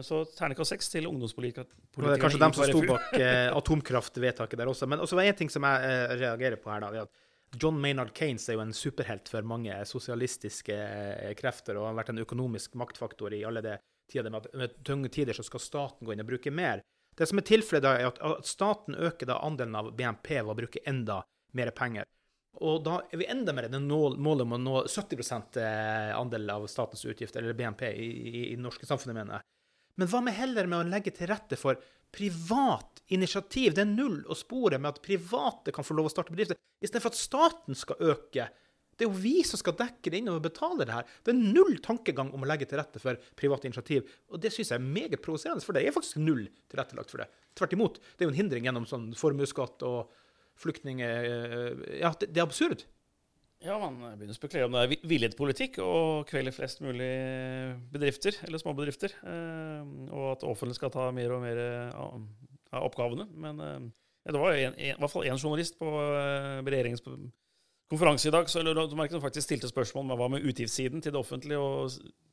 så 0.02 0.24
terningkast 0.38 0.74
seks 0.74 0.90
til 0.90 1.06
ungdomspolitikerne 1.06 2.16
er 2.16 2.22
kanskje 2.22 2.40
dem 2.42 2.54
som 2.56 2.66
sto 2.66 2.82
bak 2.88 3.12
eh, 3.20 3.50
atomkraftvedtaket 3.54 4.58
der 4.58 4.72
også. 4.72 4.88
Men 4.90 5.04
også 5.04 5.20
en 5.22 5.36
ting 5.38 5.52
som 5.54 5.66
jeg 5.68 5.92
eh, 5.92 6.16
reagerer 6.22 6.58
på 6.62 6.72
her, 6.72 6.82
da. 6.82 6.90
er 6.96 7.06
at 7.06 7.60
John 7.62 7.80
Maynard 7.84 8.14
Keynes 8.16 8.48
er 8.48 8.56
jo 8.56 8.64
en 8.64 8.72
superhelt 8.76 9.28
for 9.28 9.44
mange 9.44 9.76
sosialistiske 9.86 10.76
eh, 10.76 11.34
krefter 11.40 11.80
og 11.80 11.90
har 11.90 11.98
vært 12.00 12.14
en 12.14 12.24
økonomisk 12.24 12.78
maktfaktor 12.80 13.34
i 13.36 13.44
alle 13.48 13.64
de 13.66 13.76
tider. 14.12 14.32
Med 14.32 14.78
tunge 14.88 15.12
tider 15.12 15.36
så 15.36 15.44
skal 15.44 15.64
staten 15.64 16.08
gå 16.08 16.16
inn 16.16 16.24
og 16.24 16.30
bruke 16.32 16.54
mer. 16.54 16.84
Det 17.18 17.28
som 17.28 17.42
er 17.42 17.48
tilfellet 17.48 17.84
da, 17.84 17.94
er 18.00 18.10
at, 18.10 18.20
at 18.24 18.48
staten 18.48 18.96
øker 18.96 19.30
da 19.30 19.42
andelen 19.44 19.78
av 19.78 19.92
BNP 19.98 20.34
ved 20.40 20.54
å 20.54 20.58
bruke 20.58 20.84
enda 20.88 21.22
mer 21.58 21.72
penger. 21.76 22.08
Og 22.62 22.84
da 22.86 22.98
er 23.08 23.20
vi 23.22 23.30
enda 23.32 23.54
mer 23.56 23.68
i 23.68 23.80
målet 23.80 24.44
om 24.44 24.56
å 24.58 24.60
nå 24.60 24.76
70 24.92 25.22
eh, 25.62 26.12
andel 26.16 26.50
av 26.52 26.68
statens 26.72 27.04
utgifter, 27.06 27.42
eller 27.42 27.58
BNP, 27.58 27.88
i, 27.92 28.10
i, 28.12 28.44
i 28.52 28.58
norske 28.60 28.88
samfunnet, 28.88 29.18
mener 29.18 29.40
jeg. 29.40 29.48
Men 30.00 30.10
hva 30.12 30.22
med 30.24 30.36
heller 30.36 30.70
med 30.70 30.80
å 30.80 30.90
legge 30.92 31.14
til 31.16 31.30
rette 31.32 31.58
for 31.60 31.80
privat 32.12 33.02
initiativ? 33.12 33.76
Det 33.76 33.84
er 33.84 33.92
null 33.92 34.22
å 34.28 34.38
spore 34.38 34.80
med 34.80 34.94
at 34.94 35.02
private 35.04 35.74
kan 35.76 35.88
få 35.88 35.98
lov 35.98 36.10
å 36.10 36.14
starte 36.14 36.34
bedrifter, 36.36 36.60
istedenfor 36.84 37.14
at 37.14 37.20
staten 37.20 37.78
skal 37.78 38.04
øke. 38.14 38.48
Det 39.02 39.08
er 39.08 39.10
jo 39.10 39.18
vi 39.24 39.40
som 39.50 39.58
skal 39.58 39.74
dekke 39.80 40.12
det 40.14 40.20
inn 40.22 40.30
og 40.30 40.44
betale 40.46 40.86
det 40.86 40.94
her. 40.94 41.08
Det 41.26 41.34
er 41.34 41.40
null 41.42 41.80
tankegang 41.82 42.30
om 42.38 42.44
å 42.46 42.50
legge 42.52 42.68
til 42.70 42.78
rette 42.78 43.02
for 43.02 43.18
private 43.40 43.66
initiativ. 43.66 44.06
Og 44.30 44.38
det 44.44 44.52
syns 44.54 44.70
jeg 44.70 44.78
er 44.78 44.86
meget 44.86 45.18
provoserende, 45.26 45.66
for 45.66 45.74
det 45.74 45.82
er 45.88 45.96
faktisk 45.96 46.20
null 46.22 46.44
tilrettelagt 46.70 47.10
for 47.10 47.24
det. 47.24 47.32
Tvert 47.58 47.74
imot. 47.74 47.98
Det 48.14 48.22
er 48.22 48.30
jo 48.30 48.34
en 48.36 48.38
hindring 48.44 48.68
gjennom 48.70 48.86
sånn 48.86 49.08
formuesskatt 49.18 49.82
og 49.90 50.14
flyktninger 50.62 51.32
Ja, 52.04 52.12
det, 52.22 52.30
det 52.30 52.44
er 52.44 52.46
absurd. 52.46 52.86
Ja, 53.62 53.76
man 53.82 53.98
begynner 54.18 54.34
å 54.34 54.38
spekulere 54.38 54.70
om 54.70 54.78
det 54.78 54.84
er 54.86 54.92
vi- 54.94 55.02
villet 55.16 55.36
politikk 55.38 55.82
å 55.82 56.22
kvele 56.30 56.54
flest 56.54 56.80
mulig 56.86 57.10
bedrifter, 57.94 58.38
eller 58.48 58.62
småbedrifter, 58.62 59.14
eh, 59.22 59.92
og 60.10 60.32
at 60.32 60.42
det 60.46 60.50
offentlige 60.50 60.80
skal 60.80 60.94
ta 60.94 61.10
mer 61.14 61.34
og 61.36 61.44
mer 61.44 61.58
eh, 61.62 61.92
av, 61.98 62.24
av 62.74 62.88
oppgavene. 62.90 63.28
Men 63.34 63.62
eh, 63.66 63.90
det 64.32 64.42
var 64.42 64.58
i 64.58 64.94
hvert 64.94 65.14
fall 65.14 65.26
én 65.30 65.38
journalist 65.42 65.78
på 65.82 65.90
eh, 65.90 66.62
regjeringens 66.66 67.06
konferanse 67.92 68.30
i 68.30 68.34
dag 68.34 68.50
så, 68.50 68.64
eller, 68.64 68.88
som 68.88 69.24
faktisk 69.24 69.50
stilte 69.50 69.70
spørsmål 69.72 70.08
om 70.08 70.20
hva 70.20 70.30
med 70.32 70.48
utgiftssiden 70.48 71.04
til 71.04 71.14
det 71.14 71.20
offentlige. 71.20 71.60
og 71.60 71.92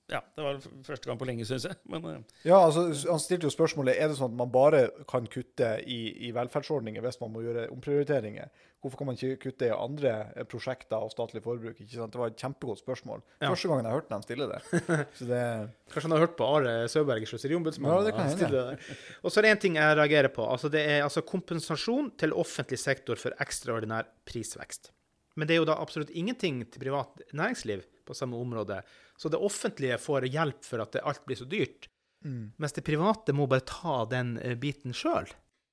ja, 0.08 0.22
Det 0.36 0.44
var 0.44 0.60
første 0.86 1.08
gang 1.10 1.18
på 1.20 1.26
lenge, 1.28 1.44
syns 1.44 1.66
jeg. 1.68 1.76
Men 1.90 2.04
eh, 2.08 2.20
Ja, 2.46 2.62
altså, 2.64 2.86
Han 3.10 3.20
stilte 3.20 3.48
jo 3.48 3.52
spørsmålet 3.52 3.98
er 3.98 4.08
det 4.08 4.16
sånn 4.16 4.32
at 4.32 4.38
man 4.38 4.52
bare 4.54 4.86
kan 5.10 5.26
kutte 5.28 5.74
i, 5.84 5.98
i 6.28 6.32
velferdsordninger 6.36 7.04
hvis 7.04 7.20
man 7.20 7.34
må 7.34 7.42
gjøre 7.44 7.66
omprioriteringer. 7.74 8.48
Hvorfor 8.80 9.00
kan 9.00 9.08
man 9.10 9.18
ikke 9.18 9.42
kutte 9.42 9.68
i 9.68 9.74
andre 9.74 10.14
eh, 10.30 10.46
prosjekter 10.48 11.04
og 11.04 11.12
statlig 11.12 11.42
forbruk? 11.44 11.76
ikke 11.76 11.98
sant? 11.98 12.14
Det 12.14 12.22
var 12.22 12.32
et 12.32 12.40
kjempegodt 12.40 12.80
spørsmål. 12.80 13.24
Ja. 13.42 13.50
Første 13.50 13.72
gangen 13.72 13.90
jeg 13.90 13.98
hørte 13.98 14.14
dem 14.14 14.24
stille 14.24 14.48
det. 14.54 14.62
Så 15.18 15.28
det 15.28 15.44
Kanskje 15.92 16.06
han 16.06 16.16
har 16.16 16.24
hørt 16.24 16.36
på 16.38 16.48
Are 16.56 16.76
Søberg, 16.88 17.28
sløseriombudsmannen? 17.28 17.98
Ja, 17.98 18.06
det 18.06 18.14
kan 18.16 18.30
hende. 18.32 19.00
Og 19.24 19.32
så 19.32 19.40
er 19.40 19.48
det 19.48 19.56
én 19.56 19.64
ting 19.66 19.80
jeg 19.80 19.98
reagerer 19.98 20.32
på. 20.32 20.46
altså 20.48 20.72
Det 20.72 20.86
er 20.86 21.02
altså 21.04 21.26
kompensasjon 21.26 22.14
til 22.20 22.32
offentlig 22.32 22.80
sektor 22.80 23.20
for 23.20 23.36
ekstraordinær 23.44 24.08
prisvekst. 24.28 24.94
Men 25.38 25.46
det 25.48 25.54
er 25.54 25.60
jo 25.62 25.68
da 25.70 25.76
absolutt 25.78 26.10
ingenting 26.10 26.64
til 26.66 26.82
privat 26.82 27.20
næringsliv 27.32 27.84
på 28.08 28.14
samme 28.18 28.36
område. 28.42 28.80
Så 29.20 29.30
det 29.30 29.38
offentlige 29.38 29.98
får 30.02 30.26
hjelp 30.32 30.64
for 30.66 30.82
at 30.82 30.96
alt 31.02 31.22
blir 31.28 31.38
så 31.38 31.46
dyrt. 31.46 31.86
Mm. 32.26 32.48
Mens 32.58 32.74
det 32.74 32.82
private 32.86 33.34
må 33.36 33.46
bare 33.46 33.62
ta 33.68 34.00
den 34.10 34.38
eh, 34.42 34.56
biten 34.58 34.90
sjøl. 34.96 35.28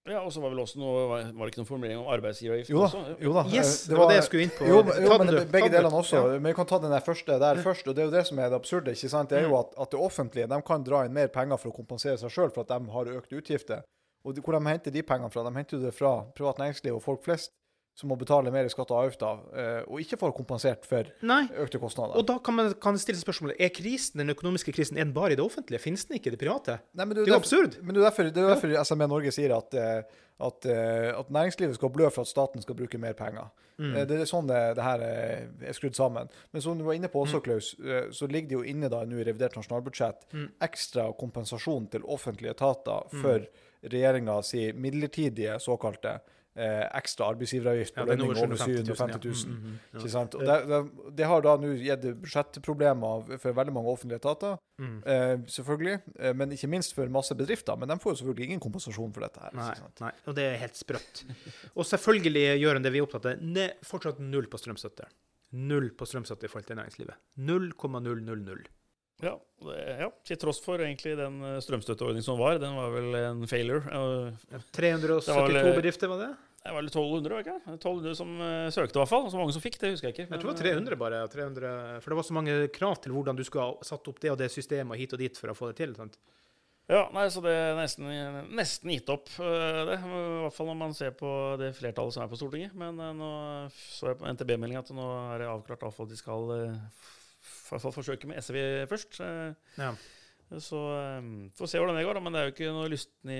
Ja, 0.05 0.19
og 0.21 0.29
så 0.29 0.37
var 0.43 0.51
vel 0.53 0.59
også 0.61 0.77
noe, 0.77 1.05
var 1.09 1.23
det 1.31 1.47
ikke 1.49 1.63
noen 1.63 1.69
formulering 1.71 1.97
om 2.03 2.09
arbeidsgiveravgift 2.13 2.69
Jo 2.69 2.83
da. 2.83 2.89
også? 2.91 3.15
Jo 3.25 3.31
da. 3.33 3.43
Yes, 3.49 3.71
eh, 3.79 3.89
det 3.89 3.97
var 3.97 4.11
det 4.11 4.17
jeg 4.19 4.25
skulle 4.27 4.43
inn 4.45 4.51
på. 4.53 4.67
Jo, 4.69 4.83
men- 4.85 4.99
jo, 5.01 5.17
men 5.17 5.31
du. 5.33 5.39
begge 5.55 5.71
delene 5.73 5.97
også. 6.03 6.19
Ja. 6.19 6.35
Men 6.37 6.51
vi 6.51 6.53
kan 6.59 6.69
ta 6.69 6.77
den 6.83 6.93
der 6.93 7.01
første 7.07 7.39
der 7.41 7.61
først. 7.65 7.87
og 7.89 7.95
Det 7.97 8.03
er 8.03 8.05
jo 8.11 8.13
det 8.13 8.25
som 8.29 8.37
er 8.43 8.49
det 8.53 8.59
absurde. 8.59 8.93
ikke 8.93 9.09
sant? 9.09 9.29
Det 9.33 9.39
er 9.39 9.47
jo 9.49 9.57
at, 9.57 9.73
at 9.81 9.89
det 9.95 9.99
offentlige 9.99 10.47
de 10.53 10.61
kan 10.61 10.83
dra 10.85 11.01
inn 11.09 11.13
mer 11.17 11.27
penger 11.33 11.57
for 11.57 11.71
å 11.71 11.75
kompensere 11.79 12.19
seg 12.21 12.29
sjøl 12.29 12.53
for 12.53 12.61
at 12.61 12.69
de 12.75 12.91
har 12.93 13.05
økte 13.17 13.33
utgifter. 13.41 13.81
Og 14.25 14.35
de, 14.37 14.41
hvor 14.45 14.53
de 14.59 14.61
henter 14.69 14.91
de 14.93 15.01
pengene 15.01 15.31
fra? 15.33 15.41
De 15.49 15.55
henter 15.57 15.77
jo 15.79 15.83
det 15.87 15.95
fra 15.97 16.13
privat 16.37 16.61
næringsliv 16.61 16.93
og 16.99 17.01
folk 17.01 17.23
flest, 17.25 17.49
som 17.95 18.09
må 18.11 18.17
betale 18.19 18.51
mer 18.51 18.67
i 18.67 18.71
skatter 18.73 18.91
og 18.91 19.05
avgifter, 19.05 19.43
eh, 19.55 19.83
og 19.87 20.01
ikke 20.03 20.17
får 20.19 20.33
kompensert 20.35 20.83
for 20.87 21.07
Nei. 21.23 21.45
økte 21.63 21.79
kostnader. 21.79 22.17
Og 22.19 22.25
da 22.27 22.35
kan 22.43 22.57
man 22.57 22.73
kan 22.83 22.97
stille 22.99 23.21
spørsmålet 23.21 23.55
er 23.63 23.71
krisen, 23.71 24.19
den 24.19 24.33
økonomiske 24.35 24.73
krisen 24.75 24.97
er 24.99 25.05
den 25.07 25.13
bare 25.15 25.31
i 25.31 25.39
det 25.39 25.45
offentlige. 25.45 25.79
Finnes 25.79 26.03
den 26.05 26.17
ikke 26.19 26.27
i 26.27 26.35
det 26.35 26.41
private? 26.41 26.81
Nei, 26.93 27.05
men 27.05 27.15
Det 27.15 27.23
er 27.23 27.31
jo 27.31 27.39
absurd. 27.39 27.77
Men 27.81 27.95
det 27.95 28.01
er 28.03 28.09
derfor, 28.09 28.23
det 28.27 28.43
er 28.43 28.51
derfor 28.51 28.73
ja. 28.75 28.83
SME 28.83 29.07
Norge 29.07 29.31
sier 29.31 29.55
at, 29.55 29.73
eh, 29.79 30.03
at, 30.43 30.65
eh, 30.67 31.13
at 31.15 31.31
næringslivet 31.31 31.75
skal 31.79 31.89
blø 31.95 32.09
for 32.11 32.27
at 32.27 32.27
staten 32.27 32.61
skal 32.61 32.75
bruke 32.75 32.99
mer 32.99 33.13
penger. 33.13 33.47
Mm. 33.79 33.93
Det 34.07 34.19
er 34.19 34.27
sånn 34.27 34.47
det, 34.47 34.59
det 34.75 34.83
her 34.83 34.99
er 35.03 35.73
skrudd 35.75 35.95
sammen. 35.95 36.27
Men 36.51 36.61
som 36.61 36.77
du 36.77 36.83
var 36.83 36.93
inne 36.95 37.07
på 37.07 37.23
Mm. 37.23 37.27
også, 37.27 37.43
Klaus, 37.43 37.75
eh, 37.79 38.11
så 38.11 38.27
ligger 38.27 38.49
det 38.49 38.57
jo 38.59 38.63
inne 38.63 38.89
da 38.89 39.05
nå 39.05 39.19
i 39.19 39.23
revidert 39.23 39.55
nasjonalbudsjett 39.55 40.27
Mm. 40.33 40.49
ekstra 40.61 41.13
kompensasjon 41.17 41.89
til 41.91 42.01
offentlige 42.03 42.51
etater 42.51 43.07
for 43.21 43.39
mm. 43.39 43.47
regjeringas 43.91 44.51
midlertidige 44.75 45.59
såkalte 45.59 46.19
eh, 46.55 46.85
ekstra 46.97 47.27
arbeidsgiveravgift 47.33 47.93
på 47.95 47.99
Ja, 47.99 48.05
lønning 48.11 48.29
over 48.31 48.43
over 48.45 48.55
750 48.55 49.25
000. 49.25 49.35
ja. 49.35 49.45
Mm, 49.45 49.55
mm, 49.55 49.79
mm, 49.93 50.05
ja. 50.13 50.21
Og 50.23 50.45
det, 50.45 50.57
det, 50.71 51.15
det 51.19 51.25
har 51.31 51.41
da 51.45 51.55
nå 51.57 51.73
gitt 51.81 52.05
budsjettproblemer 52.21 53.37
for 53.43 53.53
veldig 53.61 53.73
mange 53.73 53.91
offentlige 53.95 54.21
etater, 54.23 54.57
Mm. 54.77 55.03
eh, 55.07 55.37
selvfølgelig. 55.47 56.01
Eh, 56.19 56.33
men 56.35 56.51
ikke 56.51 56.67
minst 56.67 56.93
for 56.95 57.07
masse 57.07 57.31
bedrifter. 57.35 57.77
Men 57.79 57.87
de 57.87 57.95
får 57.95 58.11
jo 58.11 58.15
selvfølgelig 58.23 58.45
ingen 58.49 58.59
kompensasjon 58.59 59.13
for 59.15 59.21
dette 59.23 59.39
her. 59.39 59.53
Nei, 59.55 59.73
sant? 59.79 60.01
nei, 60.01 60.11
og 60.27 60.35
det 60.35 60.43
er 60.49 60.57
helt 60.59 60.75
sprøtt. 60.75 61.23
Og 61.75 61.85
selvfølgelig 61.87 62.59
gjør 62.59 62.75
en 62.75 62.83
det 62.83 62.91
vi 62.91 62.99
er 62.99 63.05
opptatt 63.07 63.25
av. 63.25 63.39
Fortsatt 63.87 64.19
null 64.19 64.47
på 64.51 64.59
strømstøtte. 64.59 65.07
Null 65.55 65.91
på 65.95 66.03
strømstøtte 66.09 66.43
i 66.43 66.51
forhold 66.51 66.67
til 66.67 66.75
næringslivet. 66.75 67.15
0,000. 67.39 68.65
Ja, 69.23 69.37
det, 69.63 69.75
ja, 70.01 70.09
til 70.27 70.37
tross 70.41 70.57
for 70.63 70.81
egentlig 70.83 71.13
den 71.19 71.37
eh, 71.47 71.59
strømstøtteordningen 71.63 72.25
som 72.25 72.39
var. 72.41 72.57
Den 72.59 72.75
var 72.75 72.89
vel 72.91 73.15
en 73.21 73.45
failure. 73.47 73.85
og 73.95 74.59
372 74.75 75.29
var 75.31 75.47
vel- 75.53 75.71
bedrifter, 75.77 76.11
var 76.11 76.19
det? 76.25 76.33
Det 76.65 76.71
var 76.73 76.81
vel 76.81 76.87
1200, 76.89 77.29
var 77.29 77.43
det 77.43 77.51
ikke? 77.53 77.73
1200 77.77 78.15
som 78.17 78.29
eh, 78.41 78.69
søkte, 78.73 78.97
i 78.97 79.01
hvert 79.03 79.11
fall. 79.11 79.27
Så 79.31 79.37
mange 79.39 79.53
som 79.53 79.61
fikk, 79.63 79.77
det 79.79 79.91
husker 79.93 80.09
jeg 80.09 80.15
ikke. 80.17 80.25
Jeg 80.33 80.41
tror 80.41 80.51
det 80.51 80.63
var 80.65 80.71
eh, 80.71 80.79
300 80.81 80.97
bare. 80.99 81.19
300, 81.31 81.73
for 82.01 82.09
det 82.11 82.17
var 82.19 82.27
så 82.27 82.35
mange 82.39 82.55
krav 82.73 82.95
til 83.05 83.13
hvordan 83.15 83.37
du 83.37 83.43
skulle 83.45 83.67
ha 83.69 83.85
satt 83.85 84.09
opp 84.11 84.19
det 84.23 84.31
og 84.33 84.39
det 84.41 84.49
systemet 84.51 84.97
hit 84.99 85.13
og 85.15 85.21
dit 85.21 85.37
for 85.39 85.53
å 85.53 85.55
få 85.57 85.69
det 85.71 85.77
til. 85.83 85.93
Sant? 85.95 86.17
Ja, 86.89 87.03
nei, 87.15 87.23
så 87.33 87.41
det 87.41 87.53
er 87.55 87.77
nesten, 87.79 88.09
nesten 88.53 88.91
gitt 88.93 89.07
opp, 89.13 89.29
eh, 89.41 89.79
det. 89.93 89.99
I 90.01 90.15
hvert 90.43 90.57
fall 90.57 90.67
når 90.73 90.79
man 90.83 90.97
ser 90.97 91.15
på 91.17 91.29
det 91.61 91.71
flertallet 91.77 92.13
som 92.17 92.25
er 92.25 92.33
på 92.33 92.37
Stortinget. 92.41 92.75
Men 92.77 92.99
eh, 92.99 93.13
nå 93.17 93.31
så 93.71 94.11
jeg 94.11 94.19
på 94.19 94.27
NTB-meldinga 94.35 94.83
at 94.83 94.91
nå 94.97 95.07
er 95.35 95.45
det 95.45 95.51
avklart 95.53 95.85
at 95.87 96.03
de 96.11 96.17
skal 96.19 96.51
eh, 97.65 97.67
f- 97.67 97.71
i 97.71 97.75
hvert 97.75 97.83
fall 97.87 97.95
forsøke 97.97 98.29
med 98.29 98.37
SV 98.45 98.61
først. 98.93 99.19
Ja. 99.81 99.91
Så 100.61 100.77
um, 101.17 101.49
får 101.57 101.67
se 101.71 101.79
hvordan 101.81 101.97
det 101.97 102.05
går, 102.05 102.13
da. 102.13 102.21
Men 102.21 102.35
det 102.35 102.41
er 102.43 102.51
jo 102.51 102.53
ikke 102.53 102.73
noe 102.75 102.89
lysten 102.93 103.31
i 103.33 103.39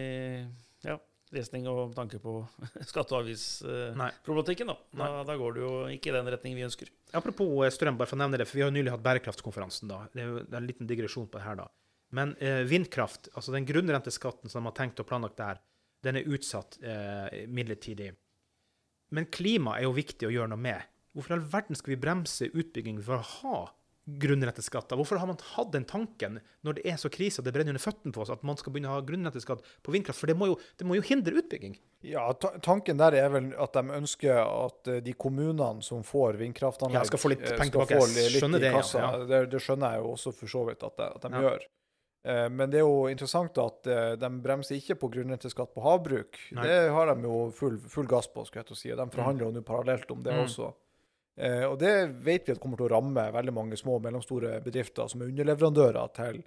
ja, 0.90 0.96
lesning 1.38 1.68
og 1.70 1.94
tanke 1.96 2.18
på 2.20 2.34
skatte- 2.90 3.14
og 3.14 3.22
avgiftsproblematikken. 3.22 4.72
Da. 4.72 4.78
Da, 4.98 5.10
da 5.28 5.36
går 5.38 5.54
det 5.58 5.64
jo 5.64 5.72
ikke 5.94 6.10
i 6.12 6.16
den 6.16 6.30
retningen 6.34 6.58
vi 6.60 6.66
ønsker. 6.66 6.90
Apropos 7.16 7.52
eh, 7.68 7.74
strøm, 7.74 7.98
bare 8.00 8.10
for 8.10 8.18
å 8.18 8.24
nevne 8.24 8.40
det, 8.42 8.48
for 8.50 8.58
vi 8.60 8.66
har 8.66 8.72
jo 8.72 8.78
nylig 8.80 8.94
hatt 8.96 9.06
bærekraftskonferansen. 9.06 9.90
da. 9.92 10.02
Det 10.14 10.24
er 10.26 10.32
jo 10.32 10.42
det 10.44 10.52
er 10.58 10.62
en 10.64 10.70
liten 10.70 10.90
digresjon 10.90 11.30
på 11.30 11.40
det 11.40 11.46
her, 11.46 11.60
da. 11.62 11.70
Men 12.16 12.36
eh, 12.40 12.62
vindkraft, 12.70 13.30
altså 13.36 13.54
den 13.56 13.66
grunnrenteskatten 13.68 14.50
som 14.52 14.64
de 14.66 14.70
har 14.72 14.78
tenkt 14.78 15.02
og 15.02 15.08
planlagt 15.10 15.38
der, 15.42 15.62
den 16.06 16.20
er 16.20 16.28
utsatt 16.30 16.78
eh, 16.86 17.46
midlertidig. 17.50 18.12
Men 19.16 19.30
klima 19.34 19.78
er 19.80 19.86
jo 19.88 19.94
viktig 19.96 20.28
å 20.28 20.34
gjøre 20.34 20.52
noe 20.54 20.62
med. 20.62 20.82
Hvorfor 21.16 21.34
i 21.34 21.38
all 21.38 21.48
verden 21.54 21.78
skal 21.78 21.94
vi 21.96 22.02
bremse 22.02 22.50
utbygging 22.52 22.98
for 23.06 23.22
å 23.22 23.26
ha 23.40 23.60
grunnrenteskatter? 24.08 24.96
Hvorfor 25.00 25.18
har 25.18 25.28
man 25.28 25.38
hatt 25.56 25.72
den 25.74 25.86
tanken 25.90 26.40
når 26.66 26.78
det 26.78 26.84
er 26.92 26.98
så 27.02 27.10
krise 27.10 27.42
og 27.42 27.46
det 27.48 27.54
brenner 27.56 27.74
under 27.74 27.82
føttene 27.84 28.14
på 28.14 28.22
oss, 28.22 28.30
at 28.34 28.44
man 28.46 28.58
skal 28.60 28.74
begynne 28.76 28.92
å 28.92 28.98
ha 29.00 29.04
grunnrenteskatt 29.06 29.64
på 29.86 29.94
vindkraft? 29.96 30.20
For 30.22 30.30
det 30.30 30.38
må 30.38 30.52
jo, 30.52 30.58
det 30.78 30.86
må 30.86 30.98
jo 31.00 31.06
hindre 31.08 31.40
utbygging. 31.42 31.78
Ja, 32.06 32.28
ta 32.38 32.52
tanken 32.62 33.00
der 33.02 33.18
er 33.18 33.30
vel 33.34 33.52
at 33.58 33.74
de 33.74 33.84
ønsker 33.98 34.38
at 34.46 34.92
eh, 34.94 35.00
de 35.06 35.14
kommunene 35.18 35.82
som 35.86 36.04
får 36.06 36.38
vindkraftanlegg, 36.42 37.02
Ja, 37.02 37.08
skal 37.10 37.24
få 37.24 37.34
litt 37.34 37.46
eh, 37.50 37.58
penger 37.58 37.80
tilbake. 37.80 38.02
Jeg 38.22 38.36
Skjønner 38.38 38.62
det, 38.62 38.74
ja, 38.76 38.84
ja. 39.02 39.10
Det, 39.26 39.42
det 39.56 39.64
skjønner 39.66 39.96
jeg 39.98 40.06
jo 40.06 40.12
også 40.14 40.36
for 40.38 40.54
så 40.54 40.66
vidt 40.70 40.86
at 40.86 41.02
de, 41.02 41.10
at 41.18 41.26
de 41.26 41.42
gjør. 41.48 41.66
Eh, 42.26 42.48
Men 42.54 42.70
det 42.74 42.80
er 42.84 42.86
jo 42.86 43.04
interessant 43.10 43.58
at 43.62 43.90
de 44.22 44.30
bremser 44.46 44.78
ikke 44.78 44.96
på 45.02 45.10
grunnrenteskatt 45.18 45.74
på 45.74 45.82
havbruk. 45.86 46.38
Nei. 46.58 46.64
Det 46.70 46.80
har 46.94 47.10
de 47.16 47.26
jo 47.26 47.50
full, 47.58 47.78
full 47.90 48.08
gass 48.10 48.30
på, 48.30 48.46
skulle 48.46 48.62
jeg 48.64 48.70
til 48.72 48.78
å 48.78 48.82
si. 48.86 48.94
De 49.02 49.10
forhandler 49.18 49.48
jo 49.50 49.54
nå 49.58 49.66
parallelt 49.66 50.10
om 50.14 50.22
det 50.26 50.34
Mm. 50.38 50.46
også. 50.46 50.72
Eh, 51.38 51.64
Og 51.68 51.80
det 51.80 51.94
vet 52.24 52.48
vi 52.48 52.54
at 52.56 52.62
kommer 52.64 52.80
til 52.80 52.88
å 52.88 52.94
ramme 52.96 53.26
veldig 53.36 53.54
mange 53.54 53.78
små 53.80 53.98
og 53.98 54.06
mellomstore 54.06 54.60
bedrifter 54.64 55.10
som 55.12 55.22
er 55.22 55.32
underleverandører 55.34 56.14
til, 56.16 56.44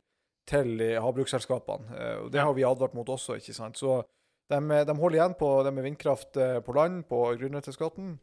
til 0.48 0.81
eh, 0.81 1.01
havbruksselskapene. 1.03 1.90
Eh, 1.96 2.16
Og 2.24 2.31
det 2.33 2.40
har 2.40 2.55
vi 2.57 2.64
advart 2.64 2.96
mot 2.96 3.09
også, 3.09 3.37
ikke 3.37 3.57
sant. 3.57 3.77
Så 3.77 4.01
de, 4.48 4.61
de 4.88 4.96
holder 4.96 5.18
igjen 5.18 5.37
på 5.38 5.51
det 5.66 5.74
med 5.77 5.85
vindkraft 5.85 6.37
eh, 6.40 6.59
på 6.64 6.72
land, 6.77 7.05
på 7.11 7.20
grunnrenteskatten. 7.40 8.16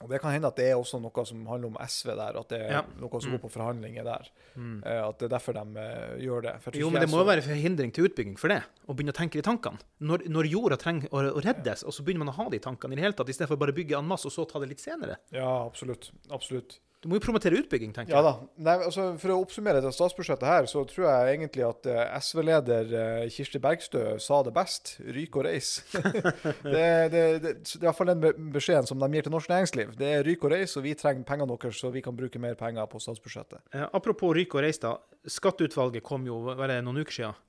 Og 0.00 0.08
det 0.08 0.20
kan 0.22 0.32
hende 0.32 0.48
at 0.48 0.56
det 0.56 0.70
er 0.70 0.76
også 0.80 0.96
noe 1.00 1.24
som 1.28 1.42
handler 1.46 1.68
om 1.68 1.76
SV 1.86 2.14
der, 2.16 2.38
at 2.40 2.48
det 2.48 2.60
er 2.60 2.70
Ja. 2.72 2.82
noe 2.98 3.20
som 3.20 3.30
Mm. 3.30 3.36
går 3.38 3.42
på 3.44 3.50
forhandlinger 3.52 4.04
der. 4.04 4.28
Mm. 4.56 4.82
Eh, 4.86 5.08
At 5.08 5.18
det 5.18 5.26
er 5.30 5.36
derfor 5.38 5.52
de 5.52 5.60
uh, 5.60 6.16
gjør 6.18 6.40
det. 6.42 6.74
Jo, 6.80 6.88
men 6.90 7.00
det 7.02 7.10
må 7.10 7.18
jo 7.18 7.24
så- 7.24 7.26
være 7.36 7.42
forhindring 7.42 7.92
til 7.92 8.04
utbygging 8.08 8.38
for 8.38 8.48
det. 8.48 8.62
Å 8.88 8.94
begynne 8.96 9.12
å 9.12 9.18
tenke 9.20 9.32
de 9.32 9.42
tankene. 9.42 9.78
Når, 10.00 10.26
når 10.28 10.44
jorda 10.50 10.76
trenger 10.78 11.08
å, 11.10 11.32
å 11.36 11.42
reddes, 11.44 11.84
og 11.84 11.92
så 11.92 12.02
begynner 12.02 12.24
man 12.24 12.28
å 12.28 12.36
ha 12.36 12.48
de 12.48 12.58
tankene 12.58 12.92
i 12.92 12.96
det 12.96 13.02
hele 13.04 13.12
tatt, 13.12 13.28
istedenfor 13.28 13.58
bare 13.58 13.72
å 13.72 13.76
bygge 13.76 13.98
en 13.98 14.06
masse 14.08 14.24
og 14.26 14.32
så 14.32 14.48
ta 14.48 14.58
det 14.58 14.68
litt 14.70 14.80
senere. 14.80 15.16
Ja, 15.32 15.66
absolutt. 15.66 16.10
Absolutt. 16.30 16.78
Du 17.00 17.08
må 17.08 17.16
jo 17.16 17.22
promotere 17.24 17.56
utbygging, 17.62 17.94
tenker 17.96 18.12
jeg. 18.12 18.18
Ja 18.18 18.20
da. 18.26 18.32
Nei, 18.60 18.74
altså, 18.84 19.06
for 19.20 19.32
å 19.32 19.38
oppsummere 19.40 19.80
det 19.80 19.92
statsbudsjettet 19.96 20.44
her, 20.44 20.66
så 20.68 20.82
tror 20.88 21.06
jeg 21.06 21.36
egentlig 21.38 21.64
at 21.64 21.88
eh, 21.88 22.02
SV-leder 22.20 22.92
eh, 22.92 23.30
Kirsti 23.32 23.60
Bergstø 23.62 24.02
sa 24.20 24.42
det 24.44 24.52
best. 24.56 24.98
Ryk 25.00 25.40
og 25.40 25.46
reis. 25.48 25.70
det, 25.94 26.84
det, 27.14 27.24
det, 27.40 27.54
det 27.64 27.80
er 27.80 27.88
iallfall 27.88 28.12
den 28.12 28.50
beskjeden 28.52 28.90
som 28.90 29.00
de 29.00 29.08
gir 29.16 29.24
til 29.24 29.32
norsk 29.32 29.48
næringsliv. 29.48 29.94
Det 29.96 30.12
er 30.18 30.26
ryk 30.28 30.44
og 30.44 30.52
reis, 30.52 30.76
og 30.76 30.84
vi 30.84 30.92
trenger 30.98 31.24
pengene 31.28 31.56
deres 31.56 31.80
så 31.80 31.88
vi 31.94 32.04
kan 32.04 32.18
bruke 32.18 32.42
mer 32.42 32.58
penger 32.60 32.90
på 32.92 33.00
statsbudsjettet. 33.00 33.64
Eh, 33.72 33.86
apropos 33.96 34.36
ryk 34.36 34.58
og 34.58 34.66
reis, 34.66 34.82
da. 34.84 34.98
Skatteutvalget 35.24 36.04
kom 36.04 36.28
jo 36.28 36.42
var 36.50 36.68
det 36.68 36.82
noen 36.84 37.00
uker 37.00 37.16
siden. 37.22 37.40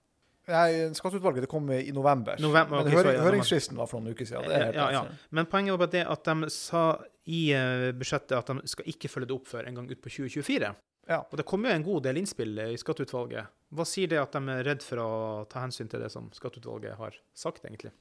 Nei, 0.50 0.94
Skatteutvalget 0.98 1.46
kom 1.50 1.70
i 1.72 1.92
november. 1.94 2.40
November, 2.42 2.82
Men 2.82 2.88
ok, 2.90 2.96
høring, 2.98 3.18
så 3.18 3.26
høringsfristen 3.28 3.78
var 3.78 3.90
for 3.90 4.02
noen 4.02 4.16
uker 4.16 4.26
siden. 4.26 4.50
Helt 4.50 4.78
ja, 4.78 4.88
ja. 4.96 5.04
Men 5.30 5.50
poenget 5.52 5.76
var 5.76 5.84
bare 5.84 5.94
det 5.94 6.06
at 6.10 6.26
de 6.26 6.50
sa 6.54 6.86
i 7.30 7.42
eh, 7.54 7.92
budsjettet 7.94 8.34
at 8.40 8.50
de 8.50 8.72
skal 8.72 8.90
ikke 8.90 9.12
følge 9.12 9.30
det 9.30 9.38
opp 9.38 9.52
før 9.52 9.70
en 9.70 9.78
gang 9.78 9.92
ut 9.92 10.02
på 10.02 10.10
2024. 10.10 10.72
Ja. 11.10 11.20
Og 11.22 11.38
det 11.38 11.46
kom 11.50 11.66
jo 11.66 11.74
en 11.74 11.86
god 11.86 12.06
del 12.08 12.22
innspill 12.22 12.58
i 12.66 12.78
skatteutvalget. 12.80 13.52
Hva 13.72 13.86
sier 13.88 14.10
det 14.12 14.22
at 14.22 14.34
de 14.34 14.42
er 14.54 14.66
redd 14.66 14.86
for 14.86 15.02
å 15.02 15.10
ta 15.50 15.64
hensyn 15.64 15.90
til 15.92 16.02
det 16.04 16.10
som 16.14 16.30
skatteutvalget 16.36 16.98
har 17.00 17.18
sagt, 17.38 17.66
egentlig? 17.68 17.94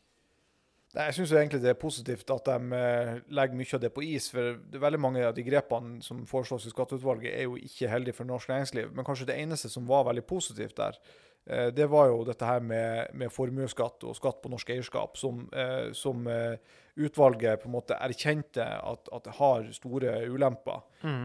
Nei, 0.91 1.05
Jeg 1.07 1.21
syns 1.21 1.33
egentlig 1.39 1.61
det 1.63 1.71
er 1.71 1.79
positivt 1.79 2.33
at 2.35 2.49
de 2.49 2.77
eh, 2.77 3.13
legger 3.31 3.59
mye 3.61 3.75
av 3.77 3.83
det 3.85 3.93
på 3.95 4.05
is. 4.09 4.31
For 4.33 4.57
det 4.59 4.79
er 4.81 4.87
veldig 4.89 5.03
mange 5.03 5.23
av 5.29 5.35
de 5.37 5.45
grepene 5.47 6.01
som 6.03 6.25
foreslås 6.27 6.67
i 6.67 6.73
skatteutvalget, 6.73 7.35
er 7.37 7.47
jo 7.47 7.59
ikke 7.61 7.91
heldige 7.93 8.17
for 8.19 8.29
norsk 8.29 8.51
næringsliv. 8.51 8.91
Men 8.97 9.07
kanskje 9.07 9.29
det 9.31 9.39
eneste 9.39 9.71
som 9.71 9.87
var 9.89 10.09
veldig 10.11 10.27
positivt 10.27 10.77
der, 10.81 10.99
det 11.75 11.87
var 11.91 12.11
jo 12.11 12.21
dette 12.29 12.47
her 12.47 12.61
med, 12.61 13.15
med 13.17 13.33
formuesskatt 13.33 14.05
og 14.07 14.17
skatt 14.19 14.43
på 14.43 14.51
norsk 14.53 14.71
eierskap, 14.71 15.17
som, 15.19 15.47
eh, 15.57 15.91
som 15.97 16.27
eh, 16.31 16.59
utvalget 17.01 17.63
på 17.63 17.69
en 17.71 17.75
måte 17.75 17.97
erkjente 17.97 18.65
at, 18.65 19.09
at 19.13 19.25
det 19.25 19.37
har 19.39 19.69
store 19.73 20.15
ulemper. 20.31 20.83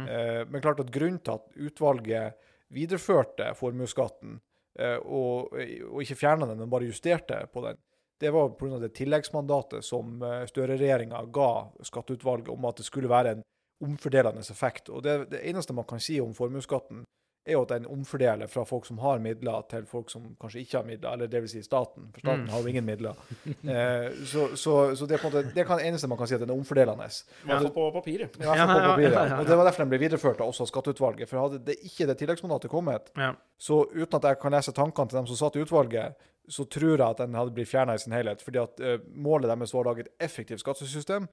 Eh, 0.07 0.41
Men 0.49 0.63
klart 0.63 0.79
at 0.79 0.91
grunnen 0.93 1.19
til 1.19 1.35
at 1.37 1.59
utvalget 1.67 2.39
videreførte 2.73 3.51
formuesskatten, 3.59 4.39
eh, 4.79 4.97
og, 4.97 5.53
og 5.91 6.01
ikke 6.01 6.17
fjerna 6.17 6.47
den, 6.49 6.63
men 6.63 6.71
bare 6.71 6.87
justerte 6.89 7.43
på 7.53 7.65
den, 7.67 7.77
det 8.19 8.31
var 8.31 8.53
pga. 8.55 8.79
det 8.79 8.93
tilleggsmandatet 8.95 9.83
som 9.85 10.21
eh, 10.23 10.45
Støre-regjeringa 10.47 11.25
ga 11.35 11.49
skatteutvalget 11.83 12.49
om 12.49 12.65
at 12.65 12.79
det 12.79 12.87
skulle 12.87 13.11
være 13.11 13.35
en 13.35 13.43
omfordelende 13.83 14.39
effekt. 14.39 14.89
Og 14.89 15.03
det, 15.03 15.29
det 15.33 15.43
eneste 15.49 15.75
man 15.75 15.85
kan 15.85 15.99
si 15.99 16.21
om 16.23 16.33
formuesskatten, 16.33 17.03
er 17.45 17.53
jo 17.53 17.61
at 17.61 17.69
den 17.69 17.85
omfordeler 17.85 18.47
fra 18.49 18.63
folk 18.65 18.85
som 18.87 18.97
har 19.03 19.19
midler, 19.21 19.61
til 19.69 19.85
folk 19.85 20.09
som 20.09 20.23
kanskje 20.41 20.63
ikke 20.63 20.77
har 20.79 20.85
midler, 20.87 21.11
eller 21.13 21.27
dvs. 21.29 21.51
Si 21.51 21.61
staten, 21.63 22.07
for 22.13 22.19
staten 22.23 22.43
Mm. 22.45 22.49
har 22.49 22.61
jo 22.61 22.67
ingen 22.73 22.85
midler. 22.85 23.15
Eh, 23.75 24.11
så, 24.25 24.47
så, 24.57 24.95
så 24.95 25.05
det 25.05 25.15
er 25.17 25.21
på 25.21 25.27
en 25.29 25.33
måte 25.33 25.53
det 25.55 25.65
kan 25.67 25.79
eneste 25.79 26.07
man 26.07 26.17
kan 26.17 26.27
si 26.27 26.35
at 26.35 26.41
den 26.41 26.49
er 26.49 26.57
omfordelende. 26.57 27.07
Hvert 27.45 27.73
på 27.73 27.85
papiret. 27.93 28.35
I 28.39 28.43
Ja, 28.43 28.65
på 28.65 28.79
papiret. 28.89 29.13
ja, 29.13 29.23
ja, 29.23 29.27
ja. 29.29 29.39
Og 29.39 29.45
Det 29.45 29.57
var 29.57 29.63
derfor 29.69 29.83
den 29.85 29.89
ble 29.93 29.99
videreført 30.01 30.41
av 30.41 30.49
også 30.51 30.65
skatteutvalget. 30.69 31.29
For 31.29 31.39
hadde 31.41 31.59
det 31.65 31.77
ikke 31.85 32.07
det 32.09 32.17
tilleggsmandatet 32.21 32.69
kommet, 32.71 33.11
Ja. 33.17 33.33
så 33.57 33.83
uten 33.93 34.15
at 34.19 34.23
jeg 34.23 34.39
kan 34.41 34.51
lese 34.51 34.71
tankene 34.73 35.09
til 35.09 35.17
dem 35.17 35.27
som 35.27 35.35
satt 35.35 35.55
i 35.55 35.61
utvalget, 35.65 36.15
så 36.49 36.65
tror 36.69 36.97
jeg 36.97 37.01
at 37.09 37.17
den 37.17 37.33
hadde 37.33 37.51
blitt 37.55 37.69
fjerna 37.69 37.93
i 37.95 37.97
sin 38.01 38.13
helhet. 38.13 38.41
Fordi 38.41 38.59
at 38.61 38.79
uh, 38.81 38.97
målet 39.15 39.49
deres 39.49 39.73
var 39.73 39.85
å 39.85 39.89
lage 39.93 40.05
et 40.05 40.11
effektivt 40.19 40.59
skattesystem. 40.61 41.27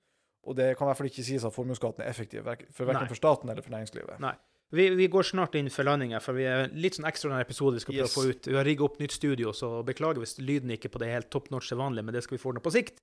Og 0.45 0.57
det 0.57 0.77
kan 0.77 0.87
i 0.87 0.89
hvert 0.91 0.97
fall 0.99 1.07
ikke 1.07 1.23
sies 1.25 1.45
at 1.45 1.53
formuesskatten 1.55 2.03
er 2.03 2.09
effektiv, 2.11 2.43
for 2.73 2.85
verken 2.89 3.07
for 3.09 3.15
staten 3.15 3.49
eller 3.53 3.63
for 3.63 3.71
næringslivet. 3.71 4.19
Nei. 4.21 4.33
Vi, 4.73 4.87
vi 4.97 5.07
går 5.13 5.27
snart 5.29 5.55
inn 5.59 5.69
for 5.71 5.85
landinga, 5.85 6.17
for 6.25 6.33
vi 6.39 6.47
er 6.49 6.71
litt 6.73 6.97
sånn 6.97 7.05
ekstraordinær 7.09 7.45
episode 7.45 7.77
vi 7.77 7.83
skal 7.85 7.95
prøve 7.99 8.07
Yes. 8.09 8.15
å 8.17 8.21
få 8.23 8.29
ut. 8.31 8.47
Vi 8.49 8.57
har 8.57 8.65
rigga 8.65 8.85
opp 8.87 8.99
nytt 9.03 9.13
studio, 9.13 9.53
så 9.53 9.83
beklager 9.85 10.23
hvis 10.23 10.39
lyden 10.41 10.71
ikke 10.73 10.89
er 10.89 10.95
på 10.95 11.03
det 11.03 11.11
helt 11.13 11.29
top 11.31 11.51
notch 11.53 11.73
vanlige, 11.77 12.05
men 12.09 12.15
det 12.17 12.23
skal 12.25 12.39
vi 12.39 12.43
få 12.43 12.53
ordna 12.55 12.63
på 12.65 12.73
sikt. 12.73 13.03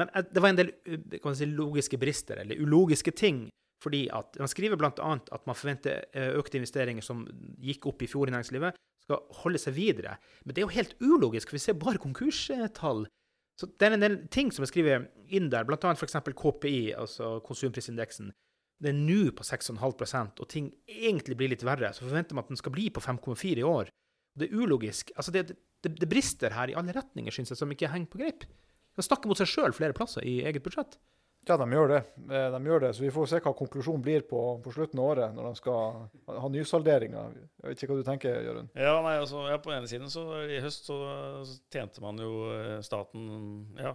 Men 0.00 0.08
eh, 0.14 0.24
det 0.32 0.40
var 0.42 0.48
en 0.54 0.56
del 0.62 0.72
kan 1.22 1.36
si, 1.36 1.44
logiske 1.50 1.98
brister, 2.00 2.40
eller 2.40 2.56
ulogiske 2.56 3.12
ting. 3.14 3.44
Fordi 3.84 4.06
at 4.16 4.38
Man 4.40 4.48
skriver 4.48 4.78
bl.a. 4.80 4.90
at 4.96 5.46
man 5.46 5.54
forventer 5.58 6.06
eh, 6.16 6.30
økte 6.40 6.56
investeringer 6.56 7.04
som 7.04 7.26
gikk 7.60 7.84
opp 7.90 8.00
i 8.00 8.08
fjor 8.08 8.30
i 8.30 8.32
næringslivet, 8.32 8.78
skal 9.04 9.20
holde 9.42 9.60
seg 9.60 9.74
videre. 9.76 10.16
Men 10.46 10.54
det 10.54 10.62
er 10.62 10.64
jo 10.64 10.72
helt 10.72 10.94
ulogisk, 11.04 11.50
for 11.52 11.58
vi 11.58 11.64
ser 11.66 11.76
bare 11.76 12.00
konkurstall. 12.00 13.04
Så 13.60 13.68
det 13.78 13.86
er 13.86 13.92
en 13.98 14.00
del 14.00 14.16
ting 14.32 14.48
som 14.50 14.64
er 14.64 14.70
skrevet 14.72 15.10
inn 15.28 15.50
der, 15.52 15.68
bl.a. 15.68 15.76
f.eks. 15.92 16.16
KPI, 16.32 16.94
altså 16.96 17.36
konsumprisindeksen. 17.44 18.32
Det 18.82 18.90
er 18.90 18.98
nå 18.98 19.30
på 19.38 19.44
6,5% 19.46 20.40
og 20.42 20.48
ting 20.50 20.72
egentlig 20.90 21.36
blir 21.38 21.52
litt 21.54 21.62
verre. 21.64 21.92
Så 21.94 22.04
forventer 22.08 22.34
man 22.34 22.44
at 22.44 22.50
den 22.52 22.58
skal 22.60 22.74
bli 22.74 22.88
på 22.90 23.00
5,4 23.04 23.62
i 23.62 23.66
år. 23.66 23.88
Det 24.36 24.48
er 24.50 24.56
ulogisk. 24.58 25.12
Altså, 25.16 25.30
det, 25.32 25.46
det, 25.84 25.94
det 26.00 26.08
brister 26.10 26.50
her 26.56 26.72
i 26.72 26.74
alle 26.78 26.92
retninger, 26.96 27.30
syns 27.32 27.52
jeg, 27.54 27.60
som 27.60 27.70
ikke 27.70 27.88
henger 27.92 28.10
på 28.10 28.18
greip. 28.24 28.44
De 28.94 29.02
snakker 29.02 29.30
mot 29.30 29.38
seg 29.38 29.46
sjøl 29.50 29.72
flere 29.74 29.94
plasser 29.96 30.26
i 30.26 30.40
eget 30.46 30.62
budsjett. 30.66 30.98
Ja, 31.44 31.58
de 31.60 31.66
gjør 31.76 31.90
det. 31.92 31.98
Eh, 32.32 32.46
De 32.54 32.58
gjør 32.64 32.80
det. 32.86 32.90
Så 32.96 33.02
vi 33.04 33.10
får 33.12 33.26
se 33.28 33.40
hva 33.44 33.52
konklusjonen 33.52 34.00
blir 34.02 34.22
på, 34.24 34.38
på 34.64 34.72
slutten 34.72 34.98
av 35.02 35.10
året, 35.12 35.34
når 35.36 35.48
de 35.50 35.58
skal 35.60 36.06
ha- 36.40 36.48
nysalderinga. 36.48 37.24
Jeg 37.60 37.68
vet 37.68 37.82
ikke 37.84 37.90
hva 37.92 37.98
du 38.00 38.06
tenker, 38.06 38.38
Jørund? 38.46 38.70
Ja, 38.80 38.94
nei, 39.04 39.12
altså, 39.20 39.42
ja, 39.52 39.58
På 39.60 39.70
den 39.70 39.82
ene 39.82 39.90
siden 39.90 40.08
så 40.10 40.24
i 40.48 40.60
høst 40.64 40.88
så, 40.88 40.96
så 41.44 41.58
tjente 41.74 42.00
man 42.00 42.16
jo 42.22 42.30
eh, 42.54 42.78
staten 42.86 43.26
ja, 43.76 43.92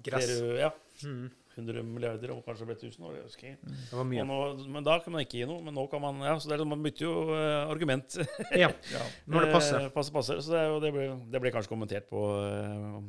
Gress. 0.00 0.30
flere, 0.32 0.56
ja, 0.64 0.72
Mm. 1.04 1.28
100 1.58 1.82
milliarder 1.86 2.32
og 2.34 2.40
kanskje 2.46 2.66
ble 2.68 2.76
1000 2.78 3.04
år. 3.08 3.14
Jeg 3.18 3.24
husker. 3.28 3.56
Det 3.68 3.98
var 3.98 4.06
mye. 4.08 4.24
Nå, 4.28 4.38
men 4.76 4.86
da 4.86 4.98
kan 5.04 5.12
man 5.14 5.24
ikke 5.26 5.40
gi 5.42 5.46
noe. 5.50 5.60
Men 5.66 5.74
nå 5.76 5.84
kan 5.92 6.00
man 6.04 6.20
ja, 6.24 6.34
så 6.38 6.48
det 6.50 6.56
er, 6.56 6.62
liksom- 6.62 6.72
Man 6.76 6.82
bytter 6.86 7.04
jo 7.06 7.14
uh, 7.32 7.70
argument 7.72 8.18
Ja, 8.56 8.68
når 9.30 9.46
det 9.46 9.52
passer. 9.54 9.80
Eh, 9.86 9.88
passer, 9.94 10.12
passer. 10.14 10.42
Så 10.44 10.54
det, 10.54 10.62
det, 10.86 10.92
ble, 10.94 11.08
det 11.34 11.40
ble 11.42 11.52
kanskje 11.54 11.72
kommentert 11.74 12.08
på 12.10 12.22
uh, 12.40 13.00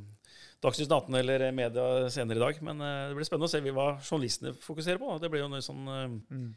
Dagsnytt 0.59 0.91
18 0.91 1.15
eller 1.21 1.45
media 1.55 2.09
senere 2.11 2.35
i 2.41 2.45
dag. 2.47 2.57
Men 2.67 2.81
uh, 2.83 2.95
det 3.11 3.19
blir 3.19 3.29
spennende 3.29 3.47
å 3.47 3.53
se 3.53 3.61
hva 3.69 3.89
journalistene 4.01 4.55
fokuserer 4.59 4.99
på. 4.99 5.13
da. 5.13 5.21
Det 5.23 5.31
blir 5.31 5.45
jo 5.45 5.51
noe 5.53 5.63
sånn 5.63 5.85
Mm. 5.89 6.49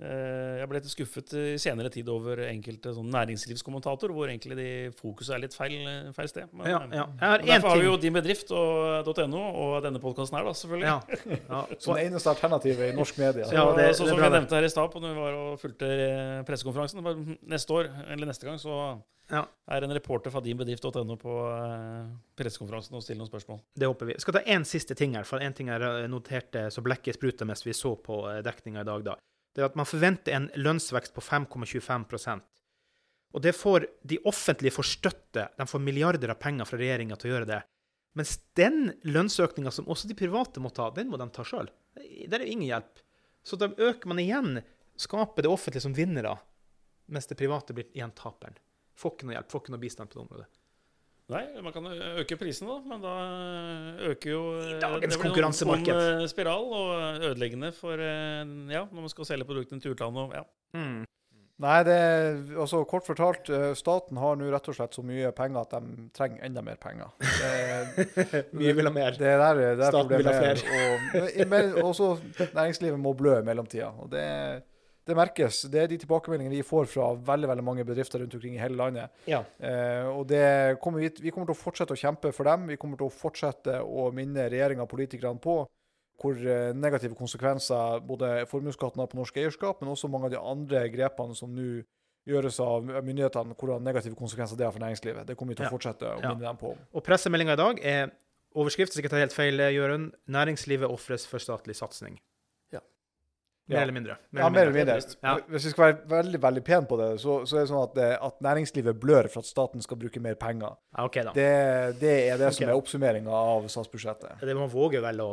Eh, 0.00 0.58
Jeg 0.60 0.68
ble 0.68 0.78
litt 0.80 0.90
skuffet 0.90 1.32
i 1.38 1.56
senere 1.60 1.90
tid 1.92 2.08
over 2.08 2.40
enkelte 2.48 2.92
sånn 2.96 3.10
næringslivskommentatorer, 3.14 4.12
hvor 4.16 4.28
egentlig 4.28 4.56
de 4.58 4.68
fokuset 4.98 5.34
er 5.36 5.42
litt 5.44 5.54
feil, 5.54 5.84
feil 6.16 6.28
sted. 6.28 6.48
Men, 6.52 6.66
Ja, 6.70 6.80
eh, 6.84 6.96
ja. 6.98 7.06
Jeg 7.20 7.28
har 7.28 7.38
og 7.40 7.46
Derfor 7.46 7.68
har 7.68 7.78
vi 7.78 7.86
jo. 7.86 7.96
Din 7.96 8.12
Bedrift 8.18 8.50
og 8.50 9.12
.no 9.30 9.42
og 9.54 9.82
denne 9.84 10.00
podkasten 10.02 10.38
her, 10.38 10.44
da, 10.44 10.52
selvfølgelig. 10.52 10.86
Ja, 10.86 11.00
ja. 11.48 11.64
Som 11.78 11.94
det 11.96 12.06
eneste 12.08 12.30
alternativet 12.34 12.92
i 12.92 12.96
norsk 12.96 13.18
media. 13.18 13.44
Så, 13.46 13.52
Ja, 13.54 13.64
det- 13.76 13.88
er 13.88 13.92
som 13.92 14.06
jeg 14.08 14.30
nevnte 14.30 14.50
her 14.58 14.64
i 14.64 14.68
stad 14.68 14.94
når 14.94 15.14
vi 15.14 15.20
var 15.20 15.32
og 15.34 15.58
fulgte 15.60 15.86
eh, 15.88 16.42
pressekonferansen 16.44 17.38
Neste 17.48 17.70
år, 17.74 17.90
eller 18.10 18.26
neste 18.26 18.44
gang, 18.46 18.58
så 18.58 19.00
Ja. 19.30 19.46
er 19.70 19.82
en 19.84 19.90
reporter 19.90 20.30
fra 20.30 20.40
dinbedrift.no 20.40 21.16
på 21.16 21.34
eh, 21.48 22.08
pressekonferansen 22.36 22.94
og 22.94 23.02
stiller 23.02 23.22
noen 23.24 23.30
spørsmål. 23.30 23.60
Det 23.74 23.86
håper 23.88 24.06
vi. 24.06 24.14
Skal 24.20 24.34
ta 24.34 24.40
én 24.44 24.64
siste 24.68 24.94
ting 24.94 25.14
her, 25.14 25.24
for 25.24 25.38
én 25.40 25.54
ting 25.54 25.68
jeg 25.68 25.80
noterte 26.10 26.66
så 26.70 26.82
blekket 26.84 27.14
spruta 27.16 27.44
mens 27.46 27.64
vi 27.64 27.72
så 27.72 27.94
på 27.96 28.42
dekninga 28.44 28.80
i 28.82 28.84
dag. 28.84 29.04
da. 29.04 29.14
Det 29.54 29.62
er 29.62 29.70
at 29.70 29.78
man 29.78 29.86
forventer 29.86 30.34
en 30.34 30.48
lønnsvekst 30.58 31.14
på 31.14 31.22
5,25% 31.22 32.42
Og 33.34 33.42
det 33.42 33.54
får 33.56 33.86
de 34.02 34.18
offentlige 34.26 34.74
for 34.74 34.86
støtte. 34.86 35.48
De 35.58 35.66
får 35.66 35.82
milliarder 35.82 36.32
av 36.34 36.40
penger 36.42 36.66
fra 36.68 36.78
regjeringa 36.78 37.18
til 37.18 37.30
å 37.30 37.34
gjøre 37.34 37.50
det. 37.50 37.60
Mens 38.14 38.36
den 38.58 38.92
lønnsøkninga 39.02 39.72
som 39.74 39.88
også 39.90 40.10
de 40.10 40.14
private 40.18 40.62
må 40.62 40.70
ta, 40.70 40.90
den 40.94 41.10
må 41.10 41.18
de 41.18 41.26
ta 41.34 41.46
sjøl. 41.46 41.70
Der 41.94 42.40
er 42.40 42.46
ingen 42.46 42.68
hjelp. 42.68 43.02
Så 43.44 43.58
da 43.58 43.68
øker 43.68 44.10
man 44.10 44.22
igjen, 44.22 44.60
skaper 44.96 45.42
det 45.42 45.50
offentlige 45.50 45.82
som 45.82 45.96
vinnere, 45.96 46.36
mens 47.10 47.26
det 47.26 47.38
private 47.38 47.74
blir 47.74 47.90
igjen 47.90 48.14
taperen. 48.16 48.54
Får 48.94 49.16
ikke 49.16 49.28
noe 49.28 49.36
hjelp, 49.36 49.50
får 49.50 49.64
ikke 49.64 49.74
noe 49.74 49.82
bistand 49.82 50.10
på 50.10 50.18
det 50.18 50.24
området. 50.24 50.46
Nei, 51.32 51.40
man 51.64 51.72
kan 51.72 51.86
øke 52.20 52.36
prisen, 52.36 52.68
da, 52.68 52.74
men 52.84 53.00
da 53.00 53.12
øker 54.10 54.30
jo 54.30 54.42
I 54.60 54.74
eh, 54.74 54.80
dagens 54.82 55.16
konkurransemarked. 55.22 55.88
Noen, 55.88 56.20
eh, 56.20 56.28
spiral 56.28 56.66
og 56.68 57.24
ødeleggende 57.30 57.70
for 57.72 57.96
eh, 57.96 58.44
ja, 58.74 58.84
når 58.84 59.06
man 59.06 59.12
skal 59.12 59.30
selge 59.30 59.46
produktene 59.48 59.80
til 59.80 59.94
utlandet. 59.94 60.20
og 60.20 60.34
Ja. 60.36 60.44
Mm. 60.76 61.04
Nei, 61.64 61.76
det 61.86 61.94
er 61.94 62.58
altså 62.58 62.80
kort 62.90 63.06
fortalt, 63.06 63.46
staten 63.78 64.18
har 64.18 64.34
nå 64.36 64.48
rett 64.50 64.68
og 64.68 64.74
slett 64.74 64.96
så 64.96 65.04
mye 65.06 65.30
penger 65.38 65.60
at 65.62 65.76
de 65.76 66.08
trenger 66.10 66.42
enda 66.48 66.64
mer 66.66 66.80
penger. 66.82 67.12
Mye 68.58 68.72
vil 68.74 68.90
ha 68.90 68.92
mer. 68.92 69.14
det 69.14 69.28
er 69.30 69.38
der, 69.38 69.60
det 69.60 69.86
er 69.86 69.92
Staten 69.94 70.16
vil 70.18 70.26
ha 70.26 70.32
er. 70.50 70.64
Og, 70.80 71.44
men 71.52 71.76
også 71.78 72.08
næringslivet 72.58 72.98
må 72.98 73.14
blø 73.14 73.38
i 73.38 73.46
mellomtida. 73.46 73.92
Og 74.02 74.10
det, 74.10 74.26
det 75.06 75.16
merkes. 75.16 75.62
Det 75.70 75.82
er 75.82 75.86
de 75.90 75.98
tilbakemeldingene 76.00 76.56
vi 76.56 76.62
får 76.64 76.86
fra 76.88 77.10
veldig 77.14 77.48
veldig 77.50 77.64
mange 77.64 77.84
bedrifter 77.84 78.20
rundt 78.22 78.34
omkring 78.34 78.54
i 78.56 78.62
hele 78.62 78.76
landet. 78.76 79.10
Ja. 79.28 79.42
Eh, 79.60 80.06
og 80.08 80.26
det 80.30 80.78
kommer 80.80 81.00
vi, 81.04 81.10
vi 81.20 81.30
kommer 81.30 81.46
til 81.50 81.56
å 81.56 81.60
fortsette 81.60 81.92
å 81.92 82.00
kjempe 82.00 82.32
for 82.32 82.44
dem. 82.48 82.66
Vi 82.72 82.76
kommer 82.80 82.96
til 83.00 83.06
å 83.10 83.12
fortsette 83.12 83.80
å 83.84 84.10
minne 84.16 84.48
regjeringa 84.48 84.86
og 84.86 84.88
politikerne 84.94 85.40
på 85.44 85.58
hvor 86.22 86.38
eh, 86.38 86.72
negative 86.78 87.14
konsekvenser 87.18 88.00
både 88.06 88.46
formuesskatten 88.48 89.02
har 89.02 89.10
på 89.10 89.18
norsk 89.18 89.36
eierskap, 89.42 89.80
men 89.82 89.90
også 89.92 90.08
mange 90.08 90.30
av 90.30 90.34
de 90.36 90.40
andre 90.40 90.84
grepene 90.94 91.34
som 91.36 91.50
nå 91.52 91.82
gjøres 92.24 92.56
av 92.64 92.86
myndighetene, 93.04 93.52
hvordan 93.60 93.82
negative 93.84 94.16
konsekvenser 94.16 94.56
det 94.56 94.64
har 94.64 94.72
for 94.72 94.80
næringslivet. 94.80 95.26
Det 95.28 95.36
kommer 95.36 95.52
vi 95.52 95.56
til 95.58 95.66
å 95.66 95.68
Ja. 95.68 95.76
fortsette 95.76 96.06
å 96.14 96.20
Ja. 96.22 96.28
minne 96.32 96.46
dem 96.46 96.56
på. 96.56 96.76
Og 96.94 97.02
pressemeldinga 97.04 97.52
i 97.52 97.56
dag 97.60 97.80
er 97.84 98.12
overskrift, 98.56 98.94
hvis 98.94 99.02
jeg 99.02 99.10
tar 99.10 99.18
helt 99.18 99.34
feil, 99.34 99.58
Jørund. 99.58 100.12
'Næringslivet 100.30 100.88
ofres 100.88 101.26
for 101.26 101.38
statlig 101.38 101.74
satsing'. 101.76 102.16
Ja. 103.64 103.72
Mer 103.72 103.76
Ja. 103.78 103.82
eller 103.82 103.92
mindre. 103.96 104.14
Ja, 104.36 104.48
mer 104.52 104.60
eller 104.66 104.72
mindre. 104.76 104.96
Ja. 105.24 105.34
Hvis 105.48 105.64
vi 105.64 105.70
skal 105.72 105.84
være 105.86 106.08
veldig 106.10 106.40
veldig 106.42 106.62
pen 106.66 106.84
på 106.90 106.98
det, 107.00 107.06
så, 107.22 107.38
så 107.48 107.56
er 107.56 107.60
det 107.64 107.70
sånn 107.70 107.82
at, 107.86 107.94
det, 107.96 108.08
at 108.28 108.42
næringslivet 108.44 108.98
blør 109.00 109.28
for 109.32 109.40
at 109.40 109.48
staten 109.48 109.80
skal 109.86 109.96
bruke 110.02 110.20
mer 110.20 110.34
penger. 110.36 110.74
Ja, 110.98 111.04
OK, 111.08 111.16
da. 111.24 111.32
Det, 111.32 111.46
Det, 111.94 112.00
det 112.02 112.16
er 112.34 112.42
det 112.42 112.50
som 112.58 112.68
er 112.68 112.74
oppsummeringa 112.76 113.32
av 113.32 113.64
statsbudsjettet. 113.72 114.42
Det 114.44 114.56
Man 114.58 114.68
våger 114.68 115.00
vel 115.00 115.22
å 115.24 115.30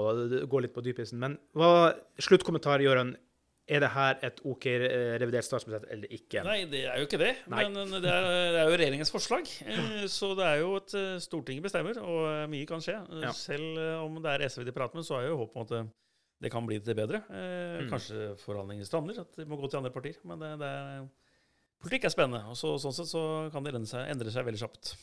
gå 0.48 0.62
litt 0.64 0.74
på 0.74 0.84
dypisen. 0.86 1.20
Men 1.20 1.36
hva 1.54 1.92
sluttkommentar, 2.24 2.80
Jørund? 2.86 3.18
Er 3.72 3.80
det 3.80 3.90
her 3.94 4.18
et 4.26 4.40
OK 4.44 4.66
eh, 4.68 5.14
revidert 5.22 5.46
statsbudsjett 5.46 5.86
eller 5.94 6.10
ikke? 6.12 6.42
Nei, 6.44 6.66
det 6.68 6.82
er 6.90 6.98
jo 7.00 7.06
ikke 7.06 7.20
det. 7.22 7.30
Nei. 7.52 7.62
Men 7.70 7.94
eh, 7.94 8.02
det 8.04 8.10
er, 8.12 8.26
det 8.56 8.60
er 8.64 8.72
jo 8.72 8.80
regjeringens 8.82 9.12
forslag. 9.14 9.48
Eh, 9.72 10.08
Så 10.12 10.32
det 10.40 10.48
er 10.48 10.58
jo 10.64 10.74
eh, 10.80 11.14
Stortinget 11.24 11.64
bestemmer, 11.68 12.00
og 12.02 12.26
eh, 12.32 12.48
mye 12.52 12.68
kan 12.68 12.82
skje. 12.84 12.98
Eh, 13.12 13.22
Ja. 13.28 13.32
Selv 13.38 13.78
eh, 13.80 14.00
om 14.02 14.18
det 14.24 14.34
er 14.34 14.48
SV 14.50 14.66
de 14.68 14.74
prater 14.76 15.00
med, 15.00 15.06
så 15.08 15.20
er 15.22 15.30
jo 15.30 15.38
håpet 15.44 15.56
om 15.56 15.68
at 15.68 15.92
det, 16.42 16.52
kan 16.54 16.66
bli 16.68 16.80
til 16.84 16.98
bedre. 16.98 17.24
Eh, 17.30 17.82
Mm. 17.82 17.90
Kanskje 17.90 18.36
forhandlingene 18.42 18.86
strander, 18.86 19.22
at 19.24 19.36
de 19.38 19.46
må 19.50 19.58
gå 19.58 19.70
til 19.70 19.80
andre 19.80 19.92
partier. 19.94 20.18
Men 20.28 20.40
det, 20.42 20.50
det 20.62 20.68
er, 20.70 21.06
politikk 21.82 22.06
er 22.06 22.14
spennende. 22.14 22.44
og 22.52 22.58
så, 22.60 22.76
Sånn 22.82 22.94
sett 22.94 23.10
så 23.10 23.22
kan 23.54 23.64
det 23.64 23.74
endre 23.74 23.90
seg, 23.90 24.10
endre 24.12 24.34
seg 24.34 24.46
veldig 24.46 24.62
kjapt. 24.62 24.96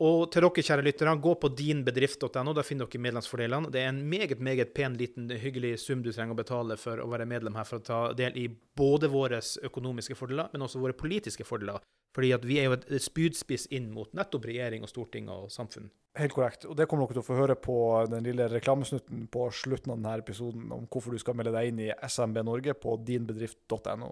Og 0.00 0.30
til 0.32 0.40
dere, 0.46 0.62
kjære 0.64 0.84
lyttere, 0.84 1.12
gå 1.20 1.34
på 1.36 1.50
dinbedrift.no. 1.52 2.54
Der 2.56 2.64
finner 2.64 2.88
dere 2.88 3.04
medlemsfordelene. 3.04 3.70
Det 3.72 3.82
er 3.82 3.90
en 3.92 4.00
meget 4.08 4.40
meget 4.40 4.72
pen, 4.74 4.96
liten, 4.96 5.28
hyggelig 5.28 5.74
sum 5.82 6.02
du 6.02 6.10
trenger 6.12 6.32
å 6.32 6.40
betale 6.40 6.76
for 6.80 7.02
å 7.04 7.08
være 7.12 7.26
medlem 7.28 7.54
her, 7.54 7.68
for 7.68 7.80
å 7.80 7.84
ta 7.84 7.98
del 8.16 8.36
i 8.40 8.46
både 8.48 9.10
våre 9.12 9.40
økonomiske 9.68 10.16
fordeler, 10.16 10.48
men 10.52 10.64
også 10.64 10.80
våre 10.80 10.96
politiske 10.96 11.44
fordeler. 11.44 11.80
Fordi 12.16 12.32
at 12.34 12.44
vi 12.46 12.58
er 12.58 12.68
jo 12.68 12.76
et 12.76 12.86
spydspiss 13.04 13.68
inn 13.76 13.90
mot 13.94 14.10
nettopp 14.16 14.48
regjering 14.50 14.82
og 14.86 14.90
storting 14.90 15.28
og 15.30 15.50
samfunn. 15.54 15.90
Helt 16.18 16.34
korrekt. 16.34 16.66
Og 16.66 16.74
det 16.78 16.88
kommer 16.90 17.06
dere 17.06 17.20
til 17.20 17.22
å 17.22 17.28
få 17.28 17.38
høre 17.38 17.54
på 17.54 17.76
den 18.10 18.24
lille 18.26 18.48
reklamesnutten 18.50 19.28
på 19.30 19.46
slutten 19.54 19.92
av 19.94 20.00
denne 20.00 20.16
episoden 20.18 20.72
om 20.74 20.88
hvorfor 20.90 21.14
du 21.14 21.22
skal 21.22 21.38
melde 21.38 21.54
deg 21.54 21.70
inn 21.70 21.84
i 21.86 21.92
SMB 21.94 22.42
Norge 22.48 22.74
på 22.74 22.96
dinbedrift.no. 23.06 24.10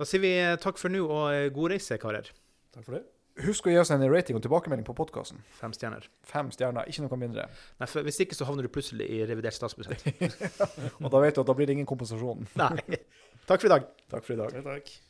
Da 0.00 0.08
sier 0.08 0.22
vi 0.24 0.32
eh, 0.40 0.56
takk 0.58 0.80
for 0.80 0.90
nå, 0.90 1.04
og 1.06 1.24
eh, 1.36 1.46
god 1.54 1.74
reise, 1.76 1.98
karer. 2.02 2.32
Takk 2.74 2.86
for 2.86 2.98
det. 2.98 3.04
Husk 3.44 3.68
å 3.68 3.72
gi 3.72 3.78
oss 3.78 3.92
en 3.94 4.02
rating 4.10 4.36
og 4.36 4.42
tilbakemelding 4.44 4.84
på 4.84 4.94
podkasten. 4.98 5.38
Fem 5.56 5.72
stjerner. 5.76 6.08
Fem 6.26 6.50
stjerner, 6.52 6.88
ikke 6.90 7.04
noe 7.04 7.18
mindre. 7.20 7.46
Nei, 7.80 7.88
for 7.88 8.04
Hvis 8.04 8.18
ikke 8.24 8.36
så 8.36 8.48
havner 8.48 8.66
du 8.66 8.72
plutselig 8.72 9.06
i 9.06 9.20
revidert 9.28 9.56
statsbudsjett. 9.56 10.10
Og 11.04 11.06
da 11.12 11.22
vet 11.22 11.38
du 11.38 11.44
at 11.44 11.52
da 11.52 11.56
blir 11.56 11.70
det 11.70 11.78
ingen 11.78 11.88
kompensasjon. 11.88 12.50
Nei. 12.58 12.98
Takk 13.46 13.62
for 13.62 13.70
i 13.70 13.72
dag. 13.76 13.86
Takk 14.10 14.26
for 14.26 14.34
i 14.34 14.40
dag. 14.42 14.58
Takk, 14.58 14.66
takk. 14.74 15.09